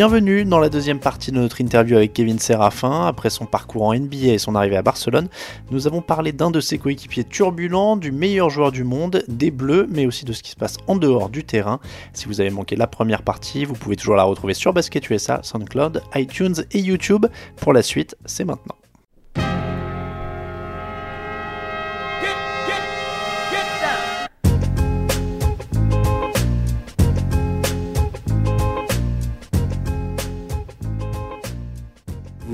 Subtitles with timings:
[0.00, 3.06] Bienvenue dans la deuxième partie de notre interview avec Kevin Serafin.
[3.06, 5.28] Après son parcours en NBA et son arrivée à Barcelone,
[5.70, 9.86] nous avons parlé d'un de ses coéquipiers turbulents, du meilleur joueur du monde, des Bleus,
[9.90, 11.80] mais aussi de ce qui se passe en dehors du terrain.
[12.14, 15.40] Si vous avez manqué la première partie, vous pouvez toujours la retrouver sur Basket USA,
[15.42, 17.26] SoundCloud, iTunes et YouTube.
[17.56, 18.79] Pour la suite, c'est maintenant.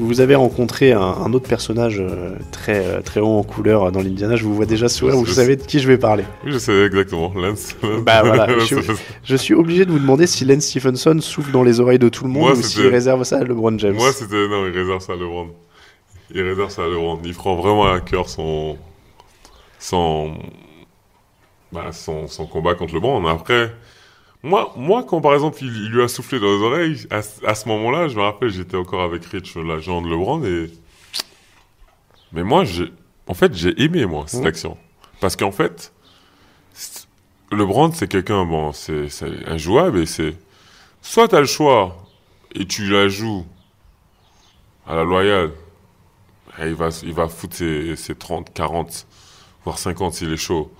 [0.07, 4.01] Vous avez rencontré un, un autre personnage euh, très, euh, très haut en couleur dans
[4.01, 4.37] l'Indiana.
[4.37, 6.25] Je vous vois déjà sourire, vous savez de qui je vais parler.
[6.45, 7.33] Oui, je sais exactement.
[7.35, 7.75] Lance.
[8.03, 8.77] Bah voilà, je suis,
[9.25, 12.25] je suis obligé de vous demander si Len Stephenson souffle dans les oreilles de tout
[12.25, 13.95] le monde Moi, ou s'il réserve ça à LeBron James.
[13.95, 14.49] Moi, c'était.
[14.49, 15.49] Non, il réserve ça à LeBron.
[16.34, 17.19] Il réserve ça à LeBron.
[17.25, 18.77] Il prend vraiment à cœur son.
[19.79, 20.34] Son.
[21.73, 23.27] Bah, son, son combat contre LeBron.
[23.27, 23.73] Après.
[24.42, 27.45] Moi, moi, quand par exemple il, il lui a soufflé dans les oreilles, à, ce-
[27.45, 30.70] à ce moment-là, je me rappelle, j'étais encore avec Rich, l'agent de LeBron, et.
[32.33, 32.93] Mais moi, j'ai.
[33.27, 34.77] En fait, j'ai aimé, moi, cette action.
[35.20, 35.93] Parce qu'en fait.
[37.53, 40.37] LeBron, c'est quelqu'un, bon, c'est c'est injouable, et c'est.
[41.03, 41.97] Soit t'as le choix,
[42.55, 43.47] et tu la joues
[44.87, 45.53] à la loyale,
[46.61, 49.06] et il va, il va foutre ses, ses 30, 40,
[49.65, 50.73] voire 50 s'il est chaud.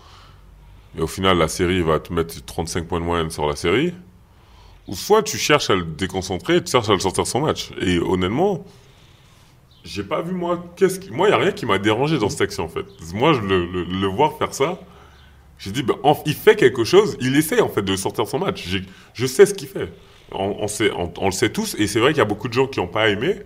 [0.97, 3.93] Et au final, la série va te mettre 35 points de moyenne sur la série.
[4.89, 7.71] Ou soit tu cherches à le déconcentrer, tu cherches à le sortir son match.
[7.81, 8.65] Et honnêtement,
[9.85, 10.65] j'ai pas vu moi.
[11.11, 12.87] Moi, il n'y a rien qui m'a dérangé dans cette action en fait.
[13.15, 14.81] Moi, je le, le- voir faire ça,
[15.59, 18.65] j'ai dit, en- il fait quelque chose, il essaie en fait de sortir son match.
[19.15, 19.93] Je sais ce qu'il fait.
[20.33, 22.89] On le sait tous, et c'est vrai qu'il y a beaucoup de gens qui n'ont
[22.89, 23.37] pas aimé.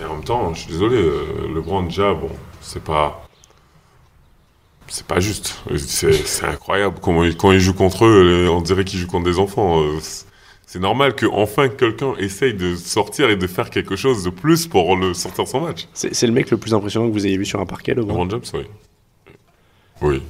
[0.00, 2.30] Et en même temps, je suis désolé, euh, LeBron déjà, bon,
[2.60, 3.27] c'est pas.
[4.88, 5.56] C'est pas juste.
[5.76, 6.96] C'est incroyable.
[7.00, 9.80] Quand il joue contre eux, euh, on dirait qu'il joue contre des enfants.
[9.82, 14.30] Euh, c'est- normal que enfin quelqu'un essaye de sortir et de faire quelque chose de
[14.30, 15.88] plus pour le sortir de son match.
[15.94, 18.24] C'est le mec le plus impressionnant que vous ayez vu sur un parquet, LeBron.
[18.24, 19.34] LeBron James, oui.
[20.00, 20.22] Oui.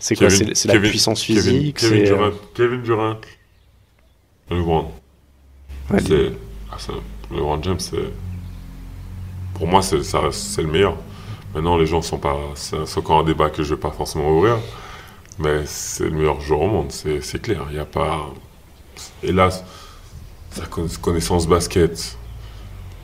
[0.00, 3.16] C'est quoi Kevin- C'est la Kevin- puissance Kevin- physique Kevin, c'est, euh, Durant, Kevin Durant.
[4.50, 4.90] LeBron.
[5.90, 6.32] ouais,
[6.70, 6.76] ah,
[7.30, 7.78] LeBron James.
[9.54, 9.96] Pour moi, c'est
[10.62, 10.96] le meilleur.
[11.54, 12.36] Maintenant, les gens sont pas.
[12.54, 14.58] C'est encore un débat que je vais pas forcément ouvrir.
[15.38, 17.64] Mais c'est le meilleur joueur au monde, c'est clair.
[17.68, 18.28] Il n'y a pas.
[19.22, 19.64] Hélas,
[20.50, 22.18] sa conna- connaissance basket,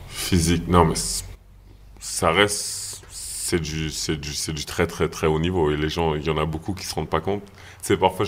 [0.09, 0.95] physique, non, mais
[1.99, 2.83] ça reste.
[3.09, 3.91] C'est du,
[4.65, 5.69] très, très, très haut niveau.
[5.71, 7.43] Et les gens, il y en a beaucoup qui se rendent pas compte.
[7.81, 8.25] C'est parfois.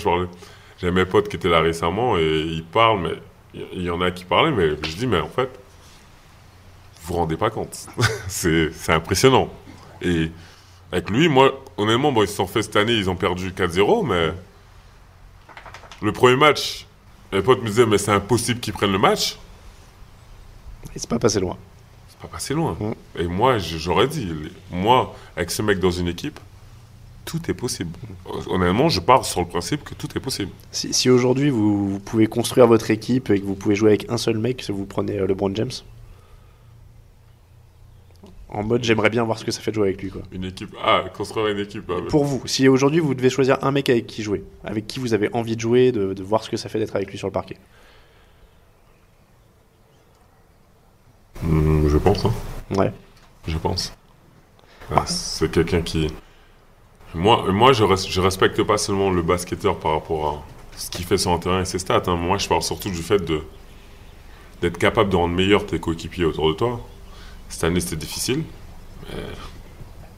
[0.80, 4.12] J'ai mes potes qui étaient là récemment et ils parlent, mais il y- en a
[4.12, 5.50] qui parlaient, mais je dis, mais en fait,
[7.02, 7.88] vous vous rendez pas compte.
[8.28, 9.50] c'est impressionnant.
[10.02, 10.32] Et
[10.92, 14.08] avec lui, moi, honnêtement, bon, ils se sont fait cette année, ils ont perdu 4-0,
[14.08, 14.34] mais
[16.02, 16.86] le premier match,
[17.32, 19.38] mes potes me disaient, mais c'est impossible qu'ils prennent le match.
[20.96, 21.58] Et c'est pas passé loin.
[22.10, 22.78] C'est pas passé loin.
[22.80, 23.22] Mm.
[23.22, 24.32] Et moi, j'aurais dit,
[24.72, 26.40] moi, avec ce mec dans une équipe,
[27.26, 27.92] tout est possible.
[28.48, 30.52] Honnêtement, je pars sur le principe que tout est possible.
[30.72, 34.10] Si, si aujourd'hui vous, vous pouvez construire votre équipe et que vous pouvez jouer avec
[34.10, 35.72] un seul mec, vous prenez euh, LeBron James?
[38.50, 40.22] En mode j'aimerais bien voir ce que ça fait de jouer avec lui quoi.
[40.32, 41.84] Une équipe, ah, construire une équipe.
[41.90, 45.00] ah, Pour vous, si aujourd'hui vous devez choisir un mec avec qui jouer, avec qui
[45.00, 47.18] vous avez envie de jouer, de, de voir ce que ça fait d'être avec lui
[47.18, 47.58] sur le parquet.
[51.44, 52.34] Hmm, je pense, hein.
[52.76, 52.92] Ouais.
[53.48, 53.94] je pense.
[54.96, 56.08] Ah, c'est quelqu'un qui.
[57.14, 60.28] Moi, moi je, res- je respecte pas seulement le basketteur par rapport
[60.74, 62.04] à ce qu'il fait sur un terrain et ses stats.
[62.08, 62.16] hein.
[62.16, 63.42] Moi, je parle surtout du fait de
[64.62, 66.80] d'être capable de rendre meilleur tes coéquipiers autour de toi.
[67.50, 68.44] Cette année, c'était difficile.
[69.10, 69.24] Mais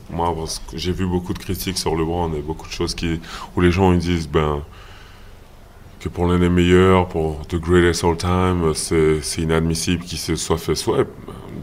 [0.09, 3.19] moi, parce que j'ai vu beaucoup de critiques sur LeBron et beaucoup de choses qui,
[3.55, 4.63] où les gens ils disent ben,
[5.99, 10.35] que pour l'un des meilleurs, pour The Greatest All Time, c'est c'est inadmissible qu'il se
[10.35, 11.05] soit fait soit.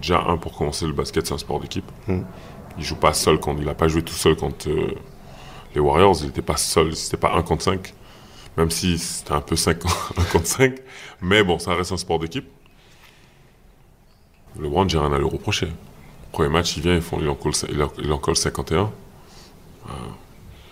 [0.01, 1.91] Déjà, un, pour commencer, le basket, c'est un sport d'équipe.
[2.07, 2.21] Mm.
[2.79, 4.95] Il joue pas seul quand il n'a pas joué tout seul contre euh,
[5.75, 6.17] les Warriors.
[6.21, 7.95] Il n'était pas seul, c'était pas 1 contre 5.
[8.59, 9.79] Même si c'était un peu 5
[10.19, 10.75] 1 contre 5.
[11.23, 12.47] Mais bon, ça reste un sport d'équipe.
[14.61, 15.69] LeBron, j'ai rien à lui reprocher.
[16.33, 18.83] Premier match, il vient, il, font, il, en colle, il, en, il en colle 51.
[18.83, 19.91] Euh,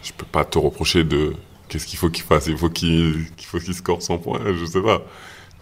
[0.03, 1.35] je peux pas te reprocher de
[1.69, 2.47] qu'est-ce qu'il faut qu'il fasse.
[2.47, 5.03] Il faut qu'il qu'il faut qu'il score 100 points, je sais pas.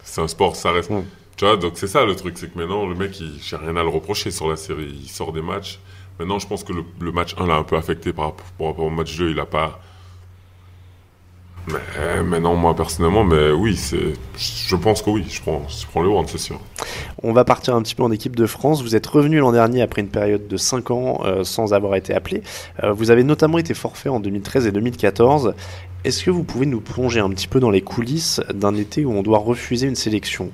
[0.03, 0.89] C'est un sport, ça reste.
[0.89, 1.03] Mm.
[1.37, 3.83] Tu vois, donc c'est ça le truc, c'est que maintenant, le mec, j'ai rien à
[3.83, 4.93] le reprocher sur la série.
[5.01, 5.79] Il sort des matchs.
[6.19, 8.67] Maintenant, je pense que le, le match 1 l'a un peu affecté par rapport, par
[8.67, 9.31] rapport au match 2.
[9.31, 9.79] Il a pas.
[11.67, 14.13] Mais maintenant, moi, personnellement, mais oui, c'est.
[14.37, 16.59] Je pense que oui, je prends, je prends le World, c'est sûr.
[17.21, 18.81] On va partir un petit peu en équipe de France.
[18.83, 22.13] Vous êtes revenu l'an dernier après une période de 5 ans euh, sans avoir été
[22.13, 22.43] appelé.
[22.83, 25.53] Euh, vous avez notamment été forfait en 2013 et 2014.
[26.03, 29.13] Est-ce que vous pouvez nous plonger un petit peu dans les coulisses d'un été où
[29.13, 30.51] on doit refuser une sélection?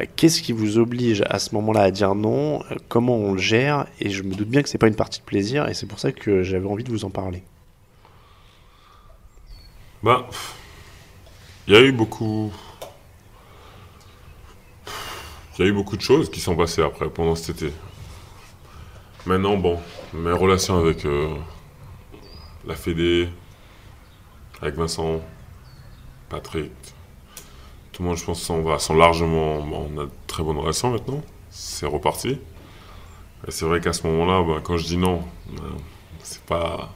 [0.00, 2.62] Euh, Qu'est-ce qui vous oblige à ce moment-là à dire non?
[2.70, 3.86] Euh, Comment on le gère?
[3.98, 5.98] Et je me doute bien que c'est pas une partie de plaisir et c'est pour
[5.98, 7.42] ça que j'avais envie de vous en parler.
[10.02, 10.28] Bah,
[11.68, 12.52] il y a eu beaucoup.
[15.58, 17.72] Y a eu beaucoup de choses qui sont passées après, pendant cet été.
[19.26, 19.78] Maintenant, bon,
[20.12, 21.36] mes relations avec euh,
[22.66, 23.28] la Fédé,
[24.60, 25.20] avec Vincent,
[26.28, 26.72] Patrick,
[27.92, 29.58] tout le monde, je pense, sont, va, sont largement.
[29.58, 31.22] on a de très bonnes relations maintenant.
[31.50, 32.40] C'est reparti.
[33.46, 35.62] Et c'est vrai qu'à ce moment-là, bah, quand je dis non, bah,
[36.24, 36.92] c'est pas.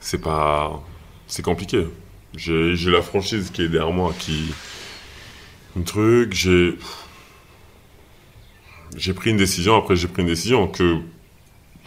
[0.00, 0.80] C'est pas
[1.28, 1.86] c'est compliqué.
[2.34, 4.52] J'ai la franchise qui est derrière moi, qui.
[5.78, 6.76] Un truc, j'ai.
[8.96, 10.98] J'ai pris une décision, après j'ai pris une décision que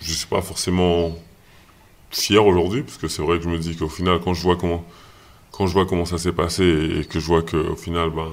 [0.01, 1.17] je suis pas forcément
[2.11, 4.55] fier aujourd'hui, parce que c'est vrai que je me dis qu'au final, quand je vois
[4.55, 4.85] comment,
[5.51, 8.29] quand je vois comment ça s'est passé et que je vois qu'au final, ben,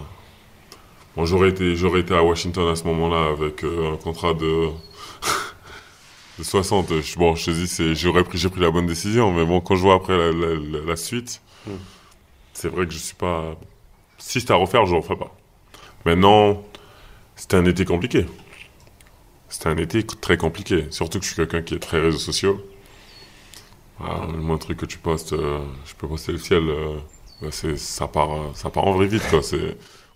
[1.24, 4.68] j'aurais été, été à Washington à ce moment-là avec euh, un contrat de
[6.44, 7.00] 60.
[7.00, 9.76] Je- Bon, je te dis, j'aurais pris, j'ai pris la bonne décision, mais bon, quand
[9.76, 11.70] je vois après la, la- la- la suite, Mm.
[12.52, 13.56] c'est vrai que je suis pas.
[14.18, 15.34] Si c'était à refaire, je ne referais pas.
[16.04, 16.62] Maintenant,
[17.36, 18.26] c'était un été compliqué.
[19.48, 20.86] C'était un été très compliqué.
[20.90, 22.60] Surtout que je suis quelqu'un qui est très réseaux sociaux.
[24.00, 26.98] Ah, le moins truc que tu postes, euh, je peux poster le ciel, euh,
[27.42, 29.22] bah, ça, part, euh, ça part en vrai vite.
[29.30, 29.40] Quoi.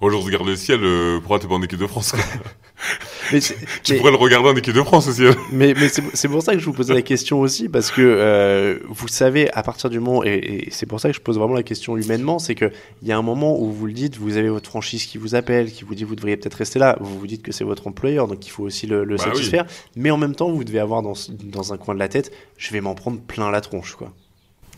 [0.02, 0.06] C'est...
[0.06, 2.20] Aujourd'hui, regarde le ciel, euh, pourquoi t'es pas en équipe de France quoi
[3.32, 5.34] Mais, c'est- Tu mais- pourrais le regarder en équipe de France, ciel.
[5.52, 8.78] Mais, mais c'est pour ça que je vous posais la question aussi, parce que euh,
[8.88, 11.54] vous savez, à partir du moment, et, et c'est pour ça que je pose vraiment
[11.54, 12.72] la question humainement, c'est qu'il
[13.04, 15.70] y a un moment où vous le dites, vous avez votre franchise qui vous appelle,
[15.70, 18.26] qui vous dit vous devriez peut-être rester là, vous vous dites que c'est votre employeur,
[18.26, 21.02] donc il faut aussi le, le Bah satisfaire, mais en même temps, vous devez avoir
[21.02, 21.14] dans,
[21.44, 24.12] dans un coin de la tête, je vais m'en prendre plein la tronche, quoi.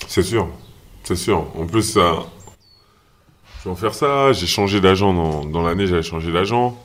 [0.06, 0.48] C'est sûr,
[1.04, 1.46] c'est sûr.
[1.58, 2.33] En plus, ça, je
[3.70, 4.32] vais faire ça.
[4.32, 6.78] J'ai changé d'agent dans, dans l'année, j'avais changé d'agent.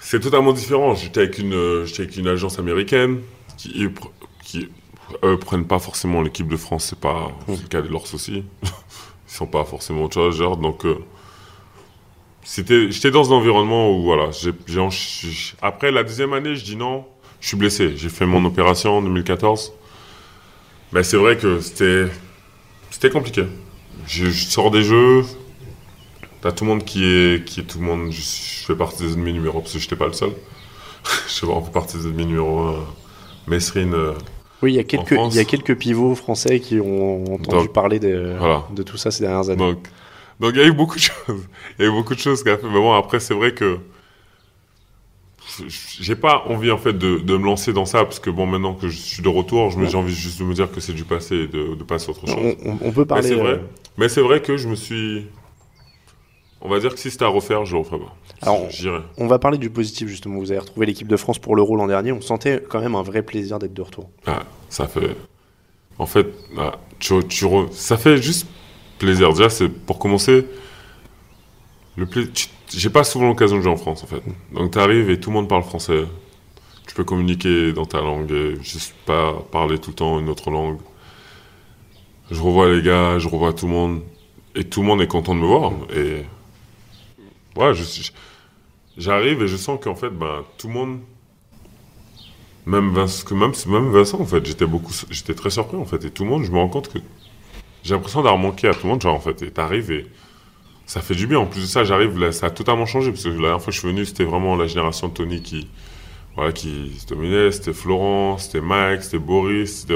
[0.00, 0.94] C'est totalement différent.
[0.94, 3.20] J'étais avec une, euh, avec une agence américaine
[3.56, 3.88] qui,
[4.42, 4.68] qui
[5.24, 6.86] eux, prennent pas forcément l'équipe de France.
[6.90, 8.44] C'est pas le cas de l'Ors aussi.
[8.62, 8.68] Ils
[9.32, 10.56] sont pas forcément genre.
[10.56, 10.98] Donc, euh,
[12.44, 14.30] j'étais dans un environnement où voilà.
[15.62, 17.04] Après la deuxième année, je dis non.
[17.40, 17.96] Je suis blessé.
[17.96, 19.72] J'ai fait mon opération en 2014.
[20.92, 23.44] Ben, c'est vrai que c'était compliqué.
[24.06, 25.24] Je, je sors des jeux,
[26.40, 28.10] t'as tout le monde qui est qui est tout le monde.
[28.10, 30.32] Je, je fais partie des ennemis numéro parce que j'étais pas le seul.
[31.28, 32.84] je fait partie des ennemis numéro un.
[33.46, 34.12] Mesrine, euh,
[34.62, 35.34] Oui, il y a quelques, France.
[35.34, 38.64] il y a quelques pivots français qui ont entendu Donc, parler de, voilà.
[38.70, 39.56] de tout ça ces dernières années.
[39.56, 39.88] Donc,
[40.38, 41.46] donc il y a eu beaucoup de choses.
[41.78, 42.66] Il y a eu beaucoup de choses qu'a fait.
[42.66, 43.78] Mais bon, après, c'est vrai que
[45.98, 48.74] j'ai pas envie en fait de, de me lancer dans ça parce que bon, maintenant
[48.74, 51.34] que je suis de retour, j'ai envie juste de me dire que c'est du passé
[51.34, 52.36] et de, de passer à autre chose.
[52.64, 53.28] on, on- on peut parler.
[53.28, 53.60] c'est vrai.
[54.00, 55.26] Mais c'est vrai que je me suis.
[56.62, 58.14] On va dire que si c'était à refaire, je le referais pas.
[58.42, 58.66] Alors.
[59.18, 60.38] On va parler du positif justement.
[60.38, 62.10] Vous avez retrouvé l'équipe de France pour l'Euro l'an dernier.
[62.12, 64.08] On sentait quand même un vrai plaisir d'être de retour.
[64.26, 65.16] Ah, ça fait.
[65.98, 66.26] En fait,
[66.58, 68.46] ah, tu, tu re- ça fait juste
[68.98, 69.30] plaisir.
[69.32, 70.46] Déjà, c'est pour commencer.
[71.96, 72.22] Le pla-
[72.74, 74.22] J'ai pas souvent l'occasion de jouer en France, en fait.
[74.52, 76.04] Donc, tu arrives et tout le monde parle français.
[76.88, 80.50] Tu peux communiquer dans ta langue et juste pas parler tout le temps une autre
[80.50, 80.78] langue.
[82.30, 84.02] Je revois les gars, je revois tout le monde.
[84.54, 85.72] Et tout le monde est content de me voir.
[85.94, 86.24] Et.
[87.56, 87.72] Ouais.
[88.96, 91.00] J'arrive et je sens qu'en fait, ben, tout le monde.
[92.66, 96.04] Même Vincent, même, même Vincent, en fait, j'étais beaucoup, j'étais très surpris, en fait.
[96.04, 96.98] Et tout le monde, je me rends compte que
[97.82, 99.42] j'ai l'impression d'avoir manqué à tout le monde, genre, en fait.
[99.42, 100.06] Et t'arrives et
[100.86, 101.38] ça fait du bien.
[101.38, 103.10] En plus de ça, j'arrive, ça a totalement changé.
[103.10, 105.42] Parce que la dernière fois que je suis venu, c'était vraiment la génération de Tony
[105.42, 105.68] qui,
[106.36, 107.50] voilà, qui dominait.
[107.50, 109.86] C'était Florent, c'était Mike, c'était Boris.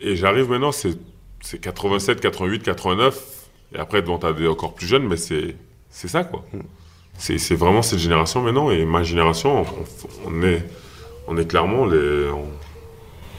[0.00, 0.98] Et j'arrive maintenant, c'est,
[1.42, 3.48] c'est 87, 88, 89.
[3.74, 5.54] Et après, bon, t'as des encore plus jeunes, mais c'est,
[5.90, 6.44] c'est ça, quoi.
[7.18, 8.70] C'est, c'est vraiment cette génération maintenant.
[8.70, 10.64] Et ma génération, on, on est,
[11.28, 12.46] on est clairement les, on,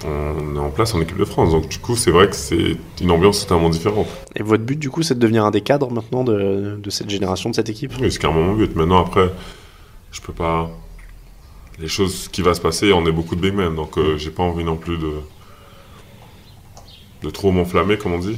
[0.08, 1.52] on est en place en équipe de France.
[1.52, 4.08] Donc du coup, c'est vrai que c'est une ambiance totalement différente.
[4.36, 7.10] Et votre but, du coup, c'est de devenir un des cadres maintenant de, de cette
[7.10, 7.94] génération, de cette équipe?
[8.00, 8.76] Oui, c'est clairement mon but.
[8.76, 9.30] Maintenant, après,
[10.12, 10.70] je peux pas.
[11.80, 14.30] Les choses qui va se passer, on est beaucoup de big men, donc euh, j'ai
[14.30, 15.10] pas envie non plus de
[17.24, 18.38] de trop m'enflammer, comme on dit.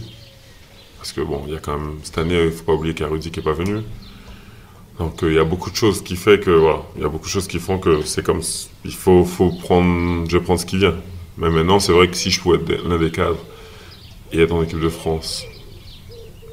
[0.97, 3.07] Parce que bon, il y a quand même cette année, il faut pas oublier qu'il
[3.19, 3.81] qui est pas venu.
[4.99, 7.09] Donc euh, il y a beaucoup de choses qui fait que voilà, il y a
[7.09, 8.41] beaucoup de choses qui font que c'est comme
[8.85, 10.95] il faut faut prendre, je prendre ce qui vient.
[11.37, 13.43] Mais maintenant, c'est vrai que si je pouvais être l'un des cadres
[14.31, 15.43] et être en équipe de France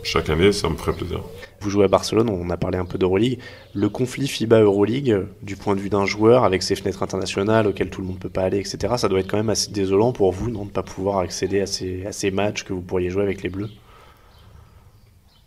[0.02, 1.20] chaque année, ça me ferait plaisir.
[1.62, 3.38] Vous jouez à Barcelone, on a parlé un peu d'Euroleague.
[3.72, 8.00] Le conflit FIBA-Euroleague, du point de vue d'un joueur, avec ses fenêtres internationales auxquelles tout
[8.00, 10.32] le monde ne peut pas aller, etc., ça doit être quand même assez désolant pour
[10.32, 13.10] vous, non, de ne pas pouvoir accéder à ces, à ces matchs que vous pourriez
[13.10, 13.70] jouer avec les Bleus?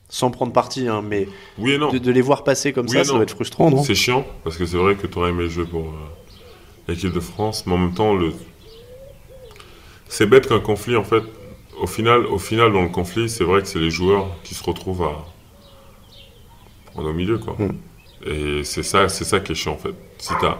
[0.08, 1.92] Sans prendre parti, hein, mais Oui et non.
[1.92, 3.84] de, de les voir passer comme Oui ça, ça doit être frustrant, non?
[3.84, 5.92] C'est chiant, parce que c'est vrai que tu aurais aimé jouer pour euh,
[6.88, 8.32] l'équipe de France, mais en même temps, le...
[10.08, 11.24] c'est bête qu'un conflit, en fait,
[11.82, 14.64] au final, au final, dans le conflit, c'est vrai que c'est les joueurs qui se
[14.64, 15.26] retrouvent à...
[17.04, 17.56] au milieu, quoi.
[17.60, 17.72] Mm.
[18.28, 19.94] Et c'est ça, c'est ça qui est chiant, en fait.
[20.18, 20.58] Si t'as...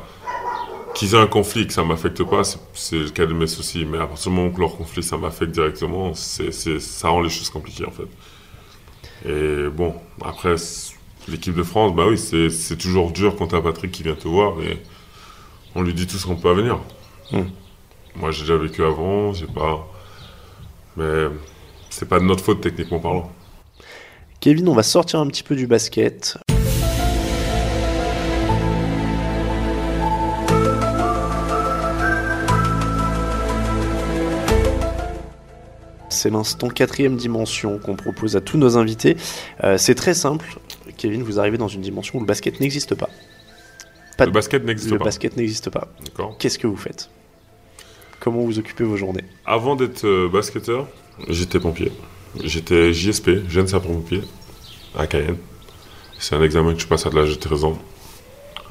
[0.94, 3.86] Qu'ils aient un conflit, que ça m'affecte pas, c'est- le cas de mes soucis.
[3.86, 7.22] Mais à partir du moment que leur conflit, ça m'affecte directement, c'est, c'est- ça rend
[7.22, 8.08] les choses compliquées, en fait.
[9.30, 10.56] Et bon, après,
[11.28, 14.28] l'équipe de France, bah oui, c'est, c'est toujours dur quand t'as Patrick qui vient te
[14.28, 14.82] voir et
[15.74, 16.80] on lui dit tout ce qu'on peut à venir.
[17.32, 17.42] Mm.
[18.18, 19.86] Moi, j'ai déjà vécu avant, j'ai pas.
[20.96, 21.26] Mais
[21.90, 23.32] c'est pas de notre faute, techniquement parlant.
[24.46, 26.38] Kevin, on va sortir un petit peu du basket.
[36.10, 39.18] C'est l'instant quatrième dimension qu'on propose à tous nos invités.
[39.64, 40.46] Euh, c'est très simple.
[40.98, 43.10] Kevin, vous arrivez dans une dimension où le basket n'existe pas.
[44.18, 45.06] Pas le de- basket n'existe le pas.
[45.06, 45.88] basket n'existe pas.
[46.06, 46.38] D'accord.
[46.38, 47.10] Qu'est-ce que vous faites?
[48.20, 49.26] Comment vous occupez vos journées?
[49.46, 50.88] Avant d'être euh, basketteur,
[51.30, 51.92] j'étais pompier.
[52.44, 54.22] J'étais JSP, jeune sapeur-pompier,
[54.98, 55.38] à Cayenne.
[56.20, 57.78] C'est un examen que tu passes à l'âge de 13 ans.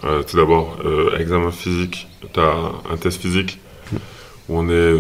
[0.05, 3.59] Euh, tout d'abord, euh, examen physique, tu as un test physique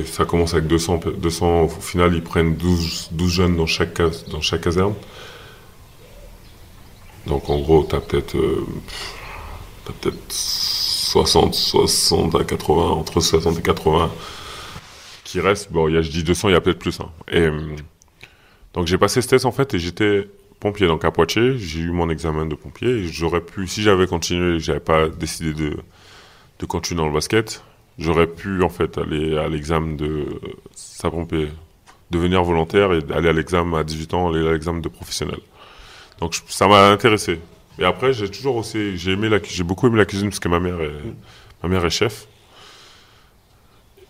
[0.06, 3.92] ça commence avec 200, pe- 200 au final ils prennent 12, 12 jeunes dans chaque,
[4.62, 4.94] caserne.
[7.26, 8.64] Donc en gros, tu as peut-être euh,
[9.85, 14.11] t'as peut-être 60, 60 à 80, entre 60 et 80
[15.25, 15.71] qui restent.
[15.73, 16.99] Bon, y a, je dis 200, il y a peut-être plus.
[17.00, 17.11] hein.
[17.35, 17.76] Euh,
[18.75, 20.28] donc j'ai passé ce test en fait et j'étais
[20.61, 21.59] pompier donc à Poitiers.
[21.59, 23.07] J'ai eu mon examen de pompier.
[23.07, 25.76] J'aurais pu, si j'avais continué, j'avais pas décidé de,
[26.59, 27.62] de continuer dans le basket,
[27.99, 30.26] j'aurais pu en fait aller à l'examen de
[30.75, 31.49] sapeur-pompier,
[32.11, 35.38] devenir volontaire et aller à l'examen à 18 ans, aller à l'examen de professionnel.
[36.21, 37.40] Donc ça m'a intéressé.
[37.78, 40.49] Et après, j'ai toujours aussi, j'ai aimé la, j'ai beaucoup aimé la cuisine parce que
[40.49, 40.78] ma mère
[41.62, 42.26] ma mère est chef.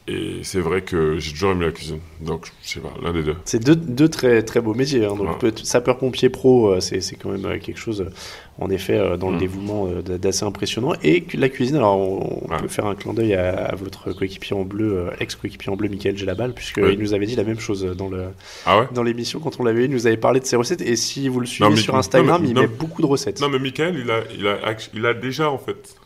[0.07, 1.99] Et c'est vrai que j'ai toujours aimé la cuisine.
[2.21, 3.37] Donc, je sais pas, l'un des deux.
[3.47, 5.07] C'est deux, deux très, très beaux métiers.
[5.07, 5.17] hein.
[5.17, 5.51] Donc, Ouais.
[5.63, 8.11] sapeur-pompier pro, euh, c'est c'est quand même euh, quelque chose, euh,
[8.61, 9.39] en effet, dans le Mm.
[9.41, 10.93] dévouement d'assez impressionnant.
[11.03, 12.59] Et la cuisine, alors on, Ouais.
[12.61, 16.19] peut faire un clin d'œil à, à votre coéquipier en bleu, ex-coéquipier en bleu, Michael
[16.19, 16.97] Gelabal, puisqu'il Oui.
[16.99, 18.25] nous avait dit la même chose dans le
[18.67, 18.89] Ah ouais?
[18.93, 19.85] dans l'émission quand on l'avait eu.
[19.87, 20.83] Il nous avait parlé de ses recettes.
[20.83, 22.61] Et si vous le suivez mais- sur Instagram, non, mais- il non.
[22.61, 23.41] met beaucoup de recettes.
[23.41, 24.59] Non, mais Michael, il a, il a,
[24.93, 25.97] il a déjà, en fait.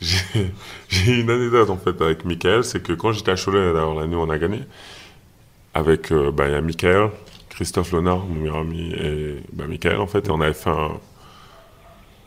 [0.88, 2.64] J'ai une anecdote, en fait, avec Michael.
[2.64, 4.60] C'est que quand j'étais à Cholet, d'ailleurs, l'année où on a gagné,
[5.74, 7.10] avec, euh, bah, y a Michael,
[7.50, 11.00] Christophe Léonard, mon meilleur ami, et bah, Michael, en fait, et on avait fait un.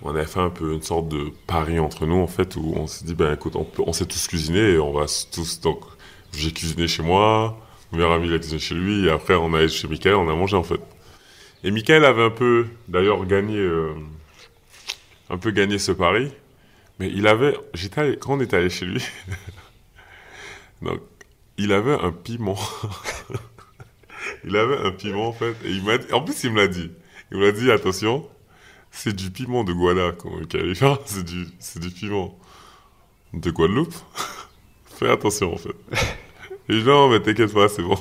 [0.02, 2.88] On avait fait un peu une sorte de pari entre nous, en fait, où on
[2.88, 5.62] s'est dit, ben écoute, on, on sait tous cuisiner et on va tous.
[5.62, 5.80] Donc,
[6.34, 7.58] j'ai cuisiné chez moi,
[7.92, 10.30] mon meilleur ami il a cuisiné chez lui, et après, on allé chez Michael, on
[10.30, 10.82] a mangé, en fait.
[11.64, 13.58] Et Michael avait un peu, d'ailleurs, gagné.
[13.58, 13.94] euh,
[15.30, 16.32] un peu gagné ce pari.
[17.00, 19.04] Mais il avait, j'étais quand on était allé chez lui,
[20.82, 21.02] donc,
[21.58, 22.58] il avait un piment.
[24.44, 25.56] il avait un piment, en fait.
[25.66, 26.92] Et il m'a en plus, il me l'a dit.
[27.32, 28.28] Il me l'a dit, attention,
[28.92, 30.16] c'est du piment de Guada.
[31.06, 32.38] C'est du, c'est du piment
[33.34, 33.96] de Guadeloupe.
[34.86, 35.76] Fais attention, en fait.
[36.70, 37.98] Et je dis, non, mais t'inquiète pas, c'est bon.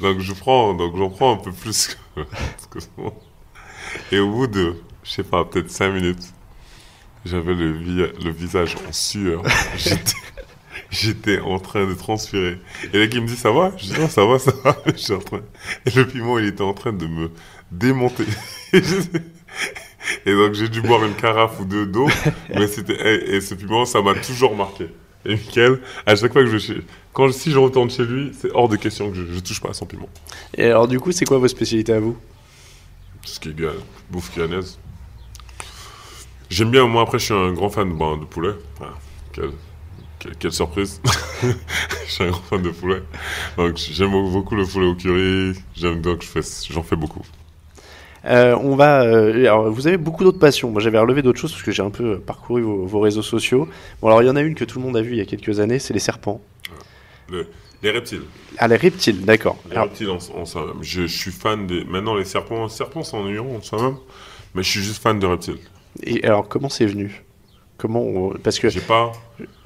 [0.00, 2.20] donc, je prends, donc, j'en prends un peu plus que,
[2.70, 2.84] que.
[4.10, 6.33] Et au bout de, je sais pas, peut-être cinq minutes,
[7.24, 9.42] j'avais le, vi- le visage en sueur.
[10.90, 12.58] J'étais, en train de transpirer.
[12.92, 13.72] Et là, qui me dit, ça va?
[13.76, 14.76] Je dis, non, ça va, ça va.
[15.14, 15.40] En train...
[15.86, 17.30] Et le piment, il était en train de me
[17.72, 18.24] démonter.
[20.26, 22.08] Et, donc, j'ai dû boire une carafe ou deux d'eau.
[22.54, 24.88] Mais c'était, et, et ce piment, ça mà toujours marqué.
[25.24, 26.82] Et Mickaël, à chaque fois que je chez,
[27.14, 29.70] quand si je retourne chez lui, c'est hors de question que je, je touche pas
[29.70, 30.08] à son piment.
[30.58, 32.18] Et alors, du coup, c'est quoi vos spécialités à vous?
[33.22, 33.72] Tout ce qui est gua-
[34.10, 34.78] bouffe guyanaise.
[36.54, 38.52] J'aime bien, moi après je suis un grand fan de, ben, de poulet.
[38.80, 38.94] Ah,
[39.32, 39.50] quelle,
[40.20, 41.00] quelle, quelle surprise.
[41.42, 43.02] je suis un grand fan de poulet.
[43.56, 45.54] Donc j'aime beaucoup le poulet au curry.
[45.74, 47.22] J'aime donc je fais, j'en fais beaucoup.
[48.24, 49.02] Euh, on va.
[49.02, 50.70] euh, alors, vous avez beaucoup d'autres passions.
[50.70, 53.22] Moi, j'avais relevé d'autres choses parce que j'ai un peu euh, parcouru vos, vos réseaux
[53.22, 53.68] sociaux.
[54.00, 55.20] Bon, alors, il y en a une que tout le monde a vue il y
[55.20, 56.40] a quelques années, c'est les serpents.
[57.28, 57.46] Les
[57.82, 58.24] Les reptiles.
[58.58, 59.58] Ah, les reptiles, d'accord.
[59.70, 60.82] Les Alors, reptiles en soi-même.
[60.82, 61.84] Je, je suis fan des.
[61.84, 63.96] Maintenant, les serpents, serpents sont ennuyants en soi-même.
[64.54, 65.58] Mais je suis juste fan de reptiles.
[66.02, 67.22] Et alors, comment c'est venu?
[67.76, 69.12] Comment on- Parce que J'ai pas.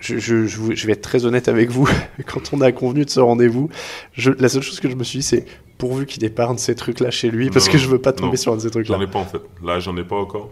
[0.00, 1.88] je, je- je je vais être très honnête avec vous.
[2.26, 3.68] Quand on a convenu de ce rendez-vous,
[4.14, 5.44] je- la seule chose que je me suis dit, c'est
[5.76, 8.36] pourvu qu'il de ces trucs-là chez lui, parce Non, que je veux pas tomber non.
[8.36, 8.96] sur un de ces trucs-là.
[8.96, 9.40] J'en ai pas en fait.
[9.62, 10.50] Là, j'en ai pas encore.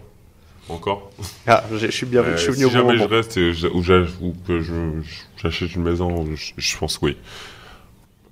[0.69, 1.09] Encore.
[1.47, 3.37] Ah, je je suis bien, Euh, je suis si venu au bon jamais je reste
[3.53, 3.81] je- ou,
[4.45, 7.15] que je- je- j'achète une maison, je, je pense oui.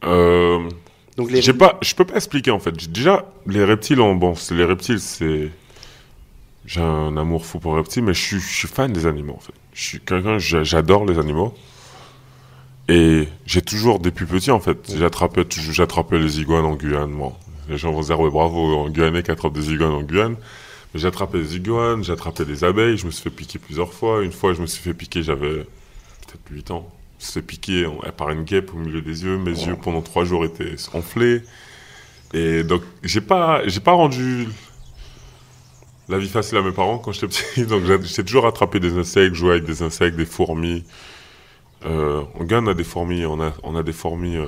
[0.03, 0.59] Euh,
[1.17, 2.73] Donc les pas, je peux pas expliquer en fait.
[2.91, 5.49] Déjà, les reptiles, en, bon, les reptiles, c'est,
[6.65, 9.33] j'ai un amour fou pour les reptiles, mais je suis, je suis fan des animaux
[9.37, 9.53] en fait.
[9.73, 11.53] Je suis quelqu'un, j'a- j'adore les animaux.
[12.87, 17.11] Et j'ai toujours, depuis petit en fait, j'attrapais, les iguanes en Guyane.
[17.11, 17.33] Bon,
[17.67, 20.35] les gens vont se dire, ouais, bravo, en Guyanais qui attrape des iguanes en Guyane.
[20.93, 24.23] Mais J'attrapais des iguanes, j'attrapais des abeilles, je me suis fait piquer plusieurs fois.
[24.23, 26.87] Une fois, je me suis fait piquer, j'avais peut-être 8 ans.
[27.19, 29.37] Je me suis fait piquer par une guêpe au milieu des yeux.
[29.37, 31.41] Mes yeux, pendant 3 jours, étaient enflés.
[32.33, 34.47] Et donc, j'ai pas, j'ai pas rendu
[36.09, 37.65] la vie facile à mes parents quand j'étais petit.
[37.67, 40.83] Donc, j'ai j'ai toujours attrapé des insectes, joué avec des insectes, des fourmis.
[41.85, 44.47] Euh, en Guyane, on a des fourmis, on a, on a des fourmis euh,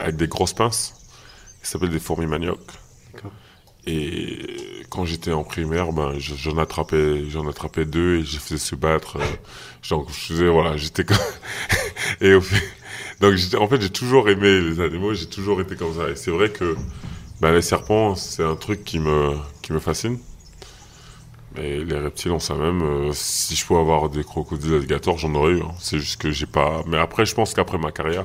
[0.00, 0.94] avec des grosses pinces.
[1.62, 2.58] Ça s'appelle des fourmis manioc.
[3.86, 8.38] Et quand j'étais en primaire, ben, je- j'en attrapais, j'en attrapais deux et je les
[8.38, 9.16] faisais se battre.
[9.16, 9.24] euh,
[9.90, 11.16] donc, je faisais, voilà, j'étais comme...
[12.20, 12.62] et au fait-
[13.20, 16.10] donc, j'étais- en fait, j'ai toujours aimé les animaux, j'ai toujours été comme ça.
[16.10, 16.76] Et c'est vrai que
[17.40, 19.34] ben, les serpents, c'est un truc qui me,
[19.68, 20.18] qui me fascine.
[21.54, 25.34] Mais les reptiles, on sait même, euh, si je pouvais avoir des crocodiles alligators, j'en
[25.34, 25.60] aurais eu.
[25.60, 25.72] hein.
[25.78, 26.82] C'est juste que j'ai pas.
[26.86, 28.24] Mais après, je pense qu'après ma carrière,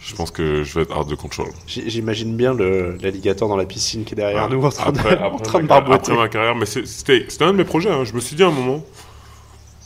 [0.00, 1.48] je pense que je vais être hard de control.
[1.66, 5.18] J'imagine bien l'alligator dans la piscine qui est derrière Ah, nous en train de, après,
[5.20, 6.12] en après train de ma, carrière- barboter.
[6.12, 7.90] après ma carrière, mais c'était un de mes projets.
[7.90, 8.04] hein.
[8.04, 8.84] Je me suis dit à un moment,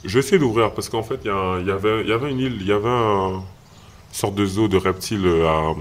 [0.04, 2.66] je vais essayer d'ouvrir parce qu'en fait, il y, avait, y avait une île, il
[2.66, 3.42] y avait un- une
[4.16, 5.74] sorte de zoo de reptiles à,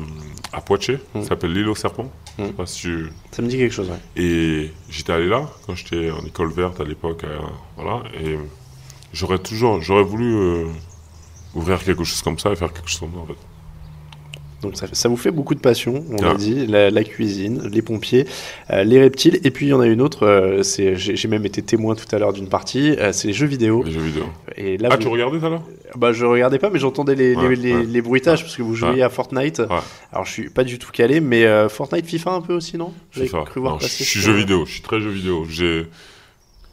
[0.53, 1.21] à Poitiers, Mm.
[1.21, 2.11] ça s'appelle l'île aux serpents.
[2.37, 2.41] Mm.
[2.43, 3.99] Je sais pas si tu- Ça me dit quelque chose, ouais.
[4.21, 7.37] Et j'étais allé là quand j'étais en école verte à l'époque, euh,
[7.75, 8.03] voilà.
[8.19, 8.37] Et
[9.13, 10.65] j'aurais toujours, j'aurais voulu euh,
[11.55, 13.37] ouvrir quelque chose comme ça et faire quelque chose comme ça en fait.
[14.61, 16.27] Donc ça, ça vous fait beaucoup de passion, on Ah.
[16.29, 18.25] l'a dit, la, la cuisine, les pompiers,
[18.71, 21.27] euh, les reptiles, et puis il y en a une autre, euh, c'est- j'ai j'ai
[21.29, 23.83] même été témoin tout à l'heure d'une partie, euh, c'est les jeux vidéo.
[23.85, 24.23] Les jeux vidéo.
[24.57, 25.61] Et là, Ah, vous- tu regardais ça là?
[25.95, 27.83] Bah, je regardais pas, mais j'entendais les, les- Ouais, les- ouais.
[27.85, 29.61] les bruitages, parce que vous jouiez à Fortnite.
[30.11, 32.91] Alors je suis pas du tout calé, mais Fortnite, FIFA un peu aussi, non?
[33.11, 33.43] FIFA.
[33.45, 35.45] cru voir Non, je passer suis sur- jeu vidéo, je suis très jeu vidéo.
[35.49, 35.87] J'ai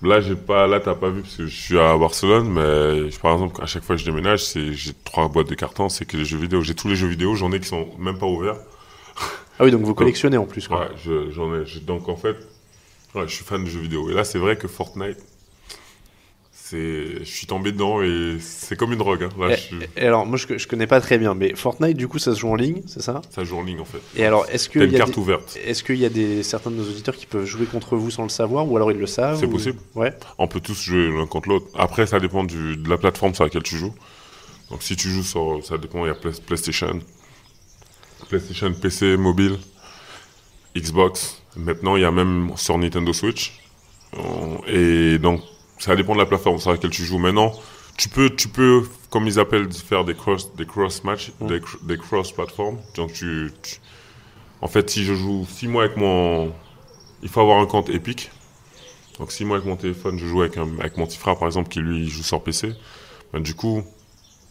[0.02, 3.18] là j'ai pas là t'as pas vu parce que je suis à Barcelone mais je-
[3.18, 6.04] par exemple à chaque fois que je déménage c'est j'ai trois boîtes de cartons c'est
[6.04, 6.60] que les jeux vidéo.
[6.62, 8.56] J'ai tous les jeux vidéo j'en ai qui sont même pas ouverts.
[9.58, 10.80] Ah oui, donc vous collectionnez en plus, quoi.
[10.80, 11.64] ouais je- j'en ai.
[11.80, 12.36] Donc en fait
[13.14, 14.10] ouais, je suis fan de jeux vidéo.
[14.10, 15.18] Et là c'est vrai que Fortnite
[16.72, 19.28] je suis tombé dedans et c'est comme une drogue hein.
[19.38, 21.96] là Et- je suis- Et alors, moi je, je connais pas très bien, mais Fortnite,
[21.96, 23.22] du coup, ça se joue en ligne, c'est ça?
[23.30, 25.12] Ça joue en ligne en fait Et alors, est-ce t'as qu'il une y a carte
[25.12, 25.18] des...
[25.18, 28.10] ouverte Est-ce qu'il y a des, certains de nos auditeurs qui peuvent jouer contre vous
[28.10, 29.78] sans le savoir, ou alors ils le savent C'est ou- possible.
[29.94, 30.12] Ouais.
[30.38, 31.66] On peut tous jouer l'un contre l'autre.
[31.74, 33.94] Après, ça dépend du, de la plateforme sur laquelle tu joues.
[34.70, 35.60] Donc, si tu joues sur.
[35.64, 36.98] Ça dépend, il y a Play- PlayStation.
[38.28, 39.56] PlayStation, PC, mobile,
[40.76, 41.42] Xbox.
[41.56, 43.60] Maintenant, il y a même sur Nintendo Switch.
[44.66, 45.40] Et donc,
[45.78, 47.18] ça dépend de la plateforme sur laquelle tu joues.
[47.18, 47.52] Maintenant,
[47.96, 51.84] tu peux, tu peux comme ils appellent, faire des cross, des cross match, des, cr-
[51.86, 52.78] des cross platforms.
[52.94, 53.76] Donc, tu, tu-
[54.62, 55.46] En fait, si je joue.
[55.48, 56.52] Si moi, avec mon.
[57.22, 58.30] Il faut avoir un compte Epic.
[59.18, 61.48] Donc si moi avec mon téléphone je joue avec, un, avec mon petit frère par
[61.48, 62.74] exemple qui lui joue sur PC,
[63.32, 63.82] ben, du coup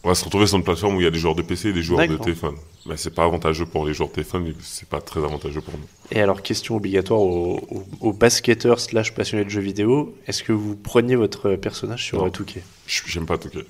[0.06, 1.70] on va se retrouver sur une plateforme où il y a des joueurs de PC
[1.70, 2.54] et des joueurs de téléphone.
[2.86, 5.84] Mais c'est pas avantageux pour les joueurs de téléphone, c'est pas très avantageux pour nous.
[6.12, 10.52] Et alors, question obligatoire aux, aux- aux basketteurs slash passionnés de jeux vidéo, est-ce que
[10.52, 12.30] vous preniez votre personnage sur Non.
[12.30, 12.62] Touquet?
[12.86, 13.64] Je- J'aime pas Touquet.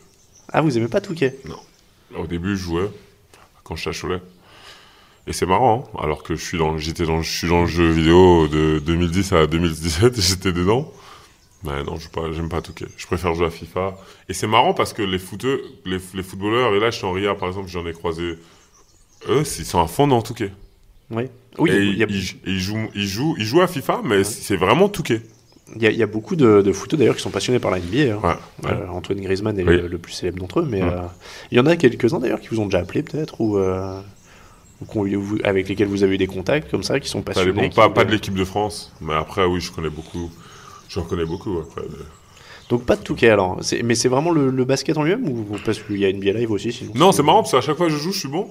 [0.53, 1.39] Ah, vous aimez pas Touquet?
[2.15, 2.91] Au début je jouais
[3.65, 4.21] quand à Cholet.
[5.27, 7.67] Et c'est marrant, hein, alors que je suis dans, j'étais dans, je suis dans le
[7.67, 10.93] jeu vidéo de 2010 à 2017 et j'étais dedans.
[11.65, 12.87] Mais non, je j'aime pas Touquet.
[12.97, 13.97] Je préfère jouer à FIFA.
[14.29, 17.13] Et c'est marrant parce que les footeux, les, les footballeurs, et là je suis en
[17.13, 18.35] RIA par exemple, j'en ai croisé,
[19.29, 20.53] eux, ils sont à fond dans Touquet.
[21.11, 21.25] Oui.
[21.59, 24.23] Oui, et il y, a- ils, ils jouent, ils, jouent, ils jouent à FIFA, mais
[24.25, 25.23] c'est vraiment Touquet.
[25.75, 27.71] il y a- il y a beaucoup de, de footeux d'ailleurs qui sont passionnés par
[27.71, 28.15] la NBA.
[28.15, 28.21] hein.
[28.23, 28.77] Ouais, ouais.
[28.77, 29.77] Euh, Antoine Griezmann est Oui.
[29.79, 31.01] le, le plus célèbre d'entre eux, mais euh,
[31.51, 34.01] il y en a quelques-uns d'ailleurs qui vous ont déjà appelé peut-être, ou, euh,
[34.95, 35.07] ou
[35.45, 37.71] avec lesquels vous avez eu des contacts comme ça, qui sont passionnés.
[37.71, 40.31] qui pas, voulaient- pas de l'équipe de France, mais après, oui, je connais beaucoup.
[40.89, 41.83] J'en connais beaucoup après.
[41.89, 42.05] mais-
[42.69, 43.61] Donc pas de Touquet alors.
[43.85, 46.33] Mais c'est vraiment le, le basket en lui-même ou parce qu'il y a une NBA
[46.33, 48.29] Live aussi sinon Non, c'est marrant parce qu'à chaque fois que je joue, je suis
[48.29, 48.49] bon.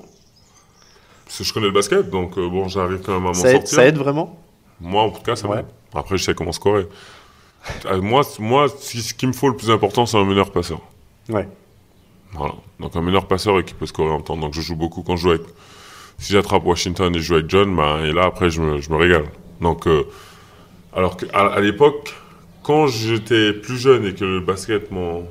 [1.26, 3.50] Parce que je connais le basket, donc euh, bon, j'arrive quand même à m'en Ça
[3.50, 3.76] aide, sortir.
[3.76, 4.40] ça aide vraiment?
[4.80, 5.58] Moi, en tout cas, ça Ouais.
[5.58, 5.66] m'aide.
[5.94, 6.88] Après, je sais comment scorer.
[7.88, 10.80] Euh, moi, moi, ce qu'il me faut le plus important, c'est un meneur passeur.
[11.30, 11.48] Ouais.
[12.34, 12.54] Voilà.
[12.80, 14.38] Donc un meilleur passeur et qui peut scorer en temps.
[14.38, 15.42] Donc je joue beaucoup quand je joue avec.
[16.20, 18.90] Si j'attrape Washington et je joue avec John, ben, et là après je me, je
[18.92, 19.26] me régale.
[19.62, 20.04] Donc euh,
[20.94, 22.14] alors qu'à à, l'époque,
[22.66, 25.28] quand j'étais plus jeune et que le basket, mon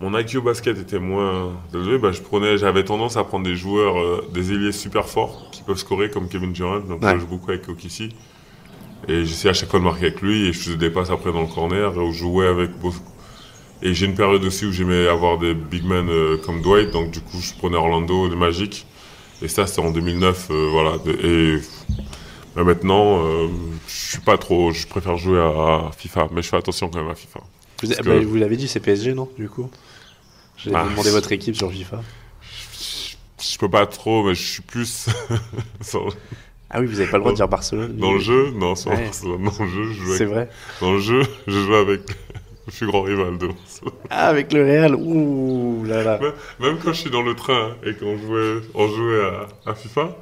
[0.00, 4.22] mon IQ basket était moins élevé, je prenais, j'avais tendance à prendre des joueurs, euh,
[4.32, 6.80] des ailiers super forts qui peuvent scorer comme Kevin Durant.
[6.80, 7.14] Donc Ouais.
[7.14, 8.10] je joue beaucoup avec Okici.
[9.08, 11.32] Et j'essayais à chaque fois de marquer avec lui et je faisais des passes après
[11.32, 13.00] dans le corner où je jouais avec beaucoup.
[13.82, 17.10] Et j'ai une période aussi où j'aimais avoir des big men euh, comme Dwight, donc
[17.12, 18.86] du coup je prenais Orlando, le Magic.
[19.40, 20.92] Et ça c'était en 2009, euh, voilà.
[21.24, 21.58] Et
[22.58, 23.48] mais maintenant, euh,
[23.86, 26.98] je suis pas trop, je préfère jouer à, à FIFA, mais je fais attention quand
[27.00, 27.40] même à FIFA.
[27.82, 29.70] Vous, bah, vous l'avez dit, c'est PSG, non Du coup?
[30.56, 30.82] J'allais Ah.
[30.84, 32.00] vous demander votre équipe sur FIFA.
[32.42, 33.16] Je,
[33.52, 35.06] je peux pas trop, mais je suis plus
[35.80, 36.08] sur-
[36.70, 37.96] Ah oui, vous n'avez pas le droit de dire Barcelone.
[37.96, 38.50] dans le jeu.
[38.50, 39.10] Non, sur- Ouais.
[39.12, 40.48] sur- dans le jeu, je joue C'est vrai.
[40.80, 42.00] dans le jeu, je joue avec
[42.66, 43.92] le plus grand rival de Barcelone.
[44.10, 46.18] Ah, avec le Real, ouh là là.
[46.18, 49.24] Même, même quand je suis dans le train et qu'on jouait, on jouait
[49.64, 50.16] à, à FIFA,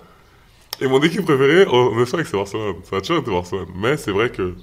[0.80, 2.76] et mon équipe préférée, on est sûr que c'est Barcelone.
[2.84, 3.68] Ça a toujours été Barcelone.
[3.76, 4.54] Mais c'est vrai que